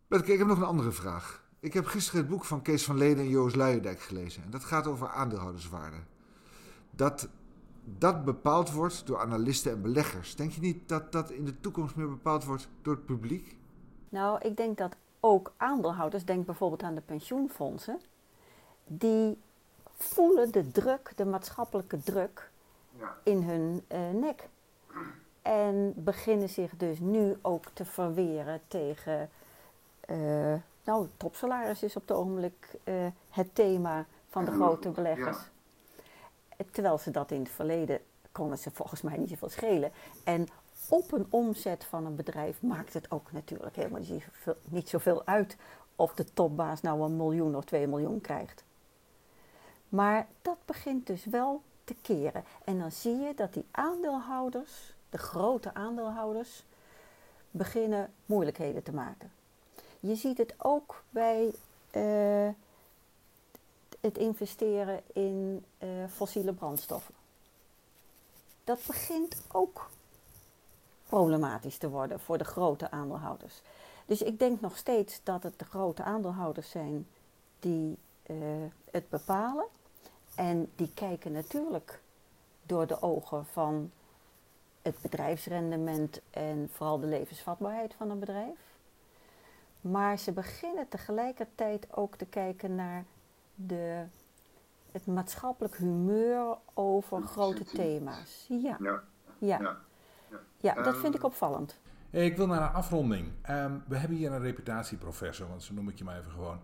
Ik 0.08 0.38
heb 0.38 0.48
nog 0.48 0.58
een 0.58 0.64
andere 0.64 0.92
vraag. 0.92 1.44
Ik 1.60 1.74
heb 1.74 1.86
gisteren 1.86 2.20
het 2.20 2.30
boek 2.30 2.46
van 2.46 2.62
Kees 2.62 2.84
van 2.84 2.98
Leden 2.98 3.24
en 3.24 3.30
Joost 3.30 3.56
Luijendijk 3.56 4.00
gelezen. 4.00 4.44
En 4.44 4.50
dat 4.50 4.64
gaat 4.64 4.88
over 4.88 5.08
aandeelhouderswaarde. 5.08 5.98
Dat 6.92 7.28
dat 7.98 8.26
bepaald 8.26 8.72
wordt 8.72 9.08
door 9.08 9.20
analisten 9.20 9.72
en 9.72 9.82
beleggers. 9.82 10.36
Denk 10.36 10.52
je 10.52 10.62
niet 10.62 10.90
dat 10.90 11.12
dat 11.12 11.30
in 11.30 11.46
de 11.46 11.60
toekomst 11.60 11.96
meer 11.96 12.10
bepaald 12.10 12.46
wordt 12.46 12.68
door 12.82 12.94
het 12.94 13.06
publiek? 13.06 13.56
Nou, 14.10 14.40
ik 14.42 14.58
denk 14.58 14.78
dat 14.78 14.96
ook 15.20 15.54
aandeelhouders, 15.58 16.26
denk 16.26 16.46
bijvoorbeeld 16.46 16.84
aan 16.84 16.96
de 16.96 17.02
pensioenfondsen, 17.02 18.00
die 18.86 19.38
voelen 19.96 20.52
de 20.52 20.72
druk, 20.72 21.12
de 21.16 21.26
maatschappelijke 21.26 22.04
druk 22.04 22.50
in 23.24 23.42
hun 23.44 23.84
eh, 23.88 24.10
nek. 24.10 24.50
En 25.42 25.94
beginnen 25.96 26.50
zich 26.50 26.72
dus 26.78 27.00
nu 27.00 27.36
ook 27.42 27.66
te 27.74 27.86
verweren 27.86 28.62
tegen. 28.68 29.30
eh, 30.00 30.54
nou, 30.84 31.08
topsalaris 31.18 31.84
is 31.84 31.96
op 31.96 32.08
het 32.08 32.18
ogenblik 32.18 32.68
eh, 32.84 32.94
het 33.30 33.56
thema 33.56 34.06
van 34.30 34.46
de 34.46 34.52
grote 34.52 34.90
beleggers. 34.90 35.38
Terwijl 36.72 36.98
ze 36.98 37.12
dat 37.12 37.32
in 37.32 37.40
het 37.40 37.50
verleden 37.50 38.00
konden 38.32 38.58
ze 38.58 38.72
volgens 38.72 39.02
mij 39.02 39.18
niet 39.18 39.30
zoveel 39.30 39.50
schelen. 39.50 39.92
En 40.24 40.48
op 40.90 41.12
een 41.12 41.26
omzet 41.30 41.86
van 41.86 42.06
een 42.06 42.16
bedrijf 42.16 42.62
maakt 42.62 42.94
het 42.94 43.12
ook 43.12 43.32
natuurlijk 43.32 43.76
helemaal 43.76 44.02
niet 44.64 44.90
zoveel, 44.90 45.26
uit 45.26 45.58
of 45.96 46.14
de 46.14 46.34
topbaas 46.34 46.82
nou 46.82 47.02
een 47.02 47.16
miljoen 47.16 47.56
of 47.56 47.66
twee 47.66 47.88
miljoen 47.88 48.22
krijgt. 48.22 48.64
Maar 49.90 50.28
dat 50.42 50.58
begint 50.66 51.08
dus 51.08 51.26
wel 51.26 51.62
te 51.84 51.96
keren. 52.02 52.44
En 52.64 52.80
dan 52.80 52.92
zie 52.92 53.18
je 53.18 53.34
dat 53.36 53.54
die 53.54 53.66
aandeelhouders, 53.72 54.94
de 55.10 55.18
grote 55.18 55.74
aandeelhouders, 55.74 56.64
beginnen 57.52 58.14
moeilijkheden 58.26 58.84
te 58.84 58.94
maken. 58.94 59.32
Je 60.00 60.16
ziet 60.16 60.38
het 60.38 60.56
ook 60.58 61.04
bij 61.10 61.54
eh, 61.92 62.48
het 64.08 64.18
investeren 64.18 65.02
in 65.14 65.66
eh, 65.78 65.90
fossiele 66.10 66.54
brandstoffen. 66.54 67.16
Dat 68.64 68.80
begint 68.88 69.42
ook 69.52 69.90
problematisch 71.06 71.78
te 71.78 71.90
worden 71.90 72.20
voor 72.20 72.38
de 72.38 72.44
grote 72.44 72.92
aandeelhouders. 72.92 73.62
Dus 74.06 74.22
ik 74.22 74.40
denk 74.40 74.62
nog 74.62 74.78
steeds 74.78 75.20
dat 75.24 75.44
het 75.44 75.60
de 75.60 75.66
grote 75.66 76.04
aandeelhouders 76.04 76.70
zijn 76.70 77.08
die 77.60 77.98
eh, 78.24 78.36
het 78.92 79.10
bepalen. 79.10 79.66
En 80.36 80.72
die 80.76 80.92
kijken 80.94 81.32
natuurlijk 81.32 82.02
door 82.64 82.88
de 82.88 83.02
ogen 83.02 83.46
van 83.46 83.92
het 84.82 85.02
bedrijfsrendement 85.02 86.20
en 86.30 86.70
vooral 86.74 87.00
de 87.00 87.08
levensvatbaarheid 87.08 87.94
van 87.94 88.10
een 88.10 88.20
bedrijf. 88.20 88.58
Maar 89.82 90.20
ze 90.20 90.32
beginnen 90.32 90.90
tegelijkertijd 90.90 91.88
ook 91.96 92.16
te 92.16 92.26
kijken 92.26 92.76
naar 92.76 93.06
de, 93.58 94.04
het 94.92 95.06
maatschappelijk 95.06 95.78
humeur 95.78 96.58
over 96.74 97.22
grote 97.22 97.64
thema's. 97.64 98.46
Ja, 98.50 98.78
Ja, 98.80 99.04
ja. 99.38 99.60
ja. 99.60 99.78
ja 100.58 100.74
dat 100.74 100.94
Ehm, 100.94 101.02
vind 101.02 101.16
ik 101.16 101.24
opvallend. 101.24 101.80
Hey, 102.10 102.26
ik 102.26 102.38
wil 102.38 102.48
naar 102.48 102.62
een 102.62 102.74
afronding. 102.74 103.32
Ehm, 103.42 103.72
we 103.88 103.98
hebben 103.98 104.18
hier 104.18 104.32
een 104.32 104.42
reputatieprofessor, 104.42 105.48
want 105.48 105.64
zo 105.64 105.74
noem 105.74 105.90
ik 105.90 105.98
je 105.98 106.04
maar 106.04 106.18
even 106.20 106.32
gewoon. 106.32 106.60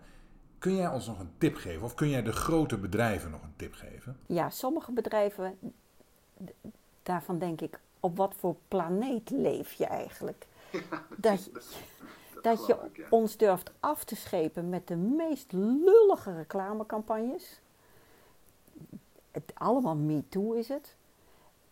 Kun 0.58 0.76
jij 0.76 0.88
ons 0.88 1.08
nog 1.08 1.20
een 1.20 1.32
tip 1.38 1.56
geven? 1.56 1.82
Of 1.84 1.94
kun 1.94 2.10
jij 2.10 2.22
de 2.24 2.32
grote 2.32 2.78
bedrijven 2.78 3.32
nog 3.32 3.42
een 3.44 3.54
tip 3.56 3.74
geven? 3.74 4.18
Ja, 4.26 4.50
sommige 4.50 4.92
bedrijven, 4.92 5.58
daarvan 7.04 7.40
denk 7.40 7.62
ik, 7.62 7.80
op 8.00 8.18
wat 8.18 8.34
voor 8.38 8.56
planeet 8.68 9.30
leef 9.30 9.74
je 9.74 9.86
eigenlijk? 9.86 10.48
Dat 11.18 11.46
je, 11.46 11.52
dat 12.44 12.66
je 12.66 12.74
geloof 12.74 12.84
ik, 12.90 12.98
ja. 12.98 13.06
ons 13.10 13.38
durft 13.38 13.72
af 13.80 14.04
te 14.04 14.16
schepen 14.16 14.70
met 14.70 14.88
de 14.88 14.96
meest 14.96 15.52
lullige 15.52 16.36
reclamecampagnes. 16.36 17.60
Het, 19.32 19.52
allemaal 19.54 19.96
MeToo 19.96 20.52
is 20.54 20.68
het. 20.68 20.96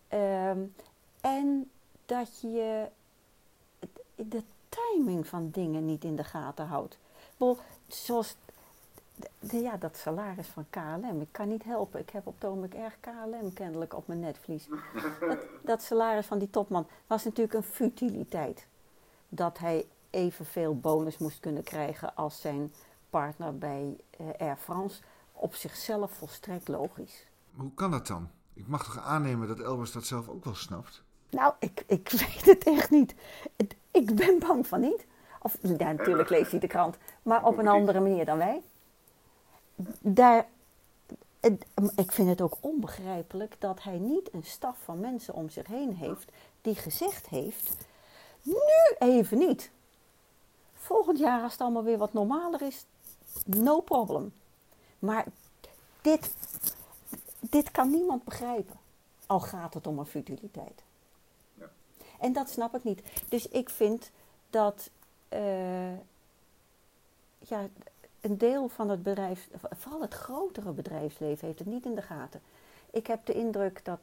Ehm, 0.08 0.60
en 1.22 1.70
dat 2.06 2.40
je 2.42 2.88
de 4.16 4.44
timing 4.70 5.28
van 5.28 5.50
dingen 5.50 5.86
niet 5.86 6.04
in 6.04 6.16
de 6.16 6.24
gaten 6.24 6.66
houdt. 6.66 6.98
Bedoel, 7.38 7.58
Zoals 7.88 8.36
de- 9.16 9.30
de- 9.40 9.58
ja, 9.62 9.78
dat 9.78 9.98
salaris 9.98 10.48
van 10.48 10.66
KLM. 10.70 11.22
Ik 11.22 11.28
kan 11.32 11.48
niet 11.48 11.64
helpen. 11.64 12.00
Ik 12.00 12.10
heb 12.10 12.28
op 12.28 12.34
het 12.36 12.46
ogenblik 12.46 12.74
erg 12.74 12.98
KLM 13.00 13.54
kennelijk 13.54 13.94
op 13.96 14.08
mijn 14.08 14.20
netvlies. 14.20 14.68
Dat, 15.20 15.40
dat 15.62 15.82
salaris 15.82 16.26
van 16.26 16.40
die 16.40 16.50
topman 16.50 16.88
was 17.08 17.24
natuurlijk 17.24 17.56
een 17.56 17.64
futiliteit. 17.64 18.68
Dat 19.30 19.58
hij 19.58 19.86
evenveel 20.12 20.80
bonus 20.80 21.18
moest 21.18 21.40
kunnen 21.40 21.64
krijgen 21.64 22.16
als 22.16 22.42
zijn 22.42 22.74
partner 23.10 23.58
bij 23.58 23.98
eh, 24.10 24.26
Air 24.38 24.58
France. 24.58 25.02
Op 25.32 25.56
zichzelf 25.56 26.12
volstrekt 26.12 26.68
logisch. 26.68 27.28
Hoe 27.56 27.74
kan 27.74 27.92
dat 27.92 28.08
dan? 28.08 28.30
Ik 28.54 28.68
mag 28.68 28.84
toch 28.84 29.00
aannemen 29.00 29.48
dat 29.48 29.60
Elbers 29.60 29.92
dat 29.92 30.06
zelf 30.06 30.30
ook 30.30 30.44
wel 30.44 30.56
snapt? 30.56 31.04
Nou, 31.30 31.54
ik, 31.60 31.84
ik 31.88 32.10
weet 32.22 32.46
het 32.46 32.64
echt 32.64 32.90
niet. 32.90 33.16
Ik 33.92 34.16
ben 34.16 34.40
bang 34.40 34.68
van 34.68 34.80
niet. 34.80 35.06
Of 35.42 35.58
ja, 35.62 35.92
natuurlijk 35.92 36.30
leest 36.30 36.52
hij 36.52 36.60
de 36.60 36.68
krant, 36.68 36.98
maar 37.24 37.46
op 37.46 37.58
een 37.58 37.68
andere 37.68 38.00
manier 38.00 38.26
dan 38.26 38.38
wij. 38.38 38.62
Daar, 40.00 40.48
ik 41.96 42.12
vind 42.12 42.30
het 42.30 42.42
ook 42.42 42.58
onbegrijpelijk 42.60 43.56
dat 43.60 43.84
hij 43.84 43.98
niet 43.98 44.34
een 44.34 44.44
staf 44.44 44.78
van 44.84 45.00
mensen 45.00 45.34
om 45.34 45.50
zich 45.50 45.68
heen 45.68 45.96
heeft 45.96 46.32
die 46.62 46.76
gezegd 46.76 47.28
heeft: 47.28 47.78
nu 48.42 48.56
even 49.00 49.38
niet. 49.38 49.72
Volgend 50.92 51.20
jaar, 51.20 51.42
als 51.42 51.52
het 51.52 51.62
allemaal 51.62 51.84
weer 51.84 51.98
wat 51.98 52.14
normaler 52.14 52.62
is, 52.62 52.86
no 53.46 53.80
problem. 53.80 54.34
Maar 55.00 55.26
dit, 56.02 56.34
dit 57.40 57.72
kan 57.72 57.90
niemand 57.90 58.24
begrijpen, 58.24 58.76
al 59.26 59.40
gaat 59.40 59.74
het 59.74 59.88
om 59.88 60.00
een 60.00 60.06
futiliteit. 60.06 60.84
En 62.20 62.34
dat 62.34 62.50
snap 62.50 62.76
ik 62.76 62.84
niet. 62.84 63.02
Dus 63.30 63.48
ik 63.48 63.70
vind 63.70 64.12
dat 64.50 64.90
eh, 65.30 65.94
ja, 67.40 67.68
een 68.22 68.38
deel 68.38 68.68
van 68.68 68.90
het 68.90 69.04
bedrijf, 69.04 69.50
vooral 69.72 70.02
het 70.02 70.14
grotere 70.14 70.72
bedrijfsleven, 70.72 71.48
heeft 71.48 71.60
het 71.60 71.68
niet 71.68 71.86
in 71.86 71.96
de 71.96 72.02
gaten. 72.02 72.42
Ik 72.90 73.08
heb 73.08 73.26
de 73.26 73.34
indruk 73.34 73.86
dat 73.86 74.00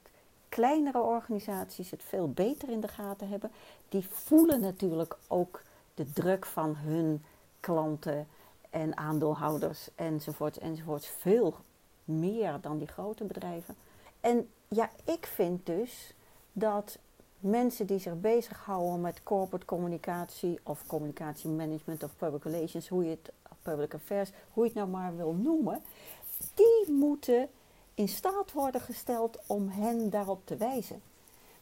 kleinere 0.48 1.00
organisaties 1.00 1.90
het 1.90 2.02
veel 2.02 2.30
beter 2.30 2.68
in 2.68 2.80
de 2.80 2.88
gaten 2.88 3.28
hebben. 3.28 3.50
Die 3.88 4.06
voelen 4.10 4.60
natuurlijk 4.60 5.16
ook 5.26 5.66
de 5.98 6.12
druk 6.12 6.46
van 6.46 6.76
hun 6.76 7.24
klanten 7.60 8.26
en 8.70 8.96
aandeelhouders 8.96 9.88
enzovoorts 9.94 10.58
enzovoorts 10.58 11.06
veel 11.06 11.54
meer 12.04 12.58
dan 12.60 12.78
die 12.78 12.86
grote 12.86 13.24
bedrijven. 13.24 13.76
En 14.20 14.48
ja, 14.68 14.90
ik 15.04 15.26
vind 15.26 15.66
dus 15.66 16.14
dat 16.52 16.98
mensen 17.38 17.86
die 17.86 17.98
zich 17.98 18.20
bezighouden 18.20 19.00
met 19.00 19.22
corporate 19.22 19.66
communicatie 19.66 20.58
of 20.62 20.86
communicatiemanagement 20.86 22.02
of 22.02 22.16
public 22.16 22.44
relations, 22.44 22.88
hoe 22.88 23.04
je 23.04 23.10
het, 23.10 23.32
public 23.62 23.94
affairs, 23.94 24.30
hoe 24.52 24.62
je 24.64 24.70
het 24.70 24.78
nou 24.78 24.88
maar 24.88 25.16
wil 25.16 25.32
noemen, 25.32 25.82
die 26.54 26.92
moeten 26.92 27.48
in 27.94 28.08
staat 28.08 28.52
worden 28.52 28.80
gesteld 28.80 29.38
om 29.46 29.68
hen 29.68 30.10
daarop 30.10 30.40
te 30.44 30.56
wijzen. 30.56 31.02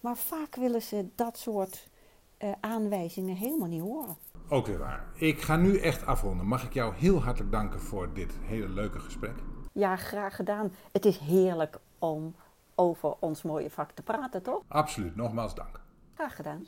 Maar 0.01 0.17
vaak 0.17 0.55
willen 0.55 0.83
ze 0.83 1.07
dat 1.15 1.39
soort 1.39 1.89
eh, 2.37 2.53
aanwijzingen 2.61 3.37
helemaal 3.37 3.69
niet 3.69 3.81
horen. 3.81 4.17
Ook 4.49 4.67
weer 4.67 4.79
waar. 4.79 5.05
Ik 5.15 5.43
ga 5.43 5.57
nu 5.57 5.79
echt 5.79 6.07
afronden. 6.07 6.47
Mag 6.47 6.65
ik 6.65 6.73
jou 6.73 6.95
heel 6.95 7.23
hartelijk 7.23 7.53
danken 7.53 7.81
voor 7.81 8.13
dit 8.13 8.33
hele 8.43 8.69
leuke 8.69 9.01
gesprek. 9.01 9.35
Ja, 9.73 9.97
graag 9.97 10.37
gedaan. 10.37 10.73
Het 10.93 11.05
is 11.05 11.19
heerlijk 11.19 11.79
om 11.99 12.35
over 12.75 13.15
ons 13.19 13.43
mooie 13.43 13.71
vak 13.71 13.91
te 13.91 14.03
praten, 14.03 14.43
toch? 14.43 14.63
Absoluut, 14.69 15.17
nogmaals 15.17 15.55
dank. 15.55 15.81
Graag 16.15 16.37
gedaan. 16.37 16.67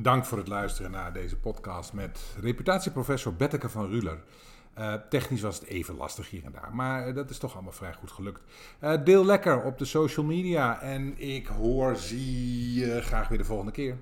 Dank 0.00 0.24
voor 0.24 0.38
het 0.38 0.48
luisteren 0.48 0.90
naar 0.90 1.12
deze 1.12 1.36
podcast 1.36 1.92
met 1.92 2.36
reputatieprofessor 2.40 3.34
Betteke 3.34 3.68
van 3.68 3.86
Ruler. 3.86 4.22
Eh, 4.74 4.94
technisch 5.08 5.40
was 5.40 5.58
het 5.58 5.68
even 5.68 5.96
lastig 5.96 6.30
hier 6.30 6.44
en 6.44 6.52
daar, 6.52 6.74
maar 6.74 7.14
dat 7.14 7.30
is 7.30 7.38
toch 7.38 7.54
allemaal 7.54 7.72
vrij 7.72 7.92
goed 7.92 8.10
gelukt. 8.10 8.42
Eh, 8.78 9.04
deel 9.04 9.24
lekker 9.24 9.62
op 9.62 9.78
de 9.78 9.84
social 9.84 10.26
media 10.26 10.80
en 10.80 11.18
ik 11.18 11.46
hoor, 11.46 11.96
zie 11.96 12.74
je 12.74 13.02
graag 13.02 13.28
weer 13.28 13.38
de 13.38 13.44
volgende 13.44 13.72
keer. 13.72 13.96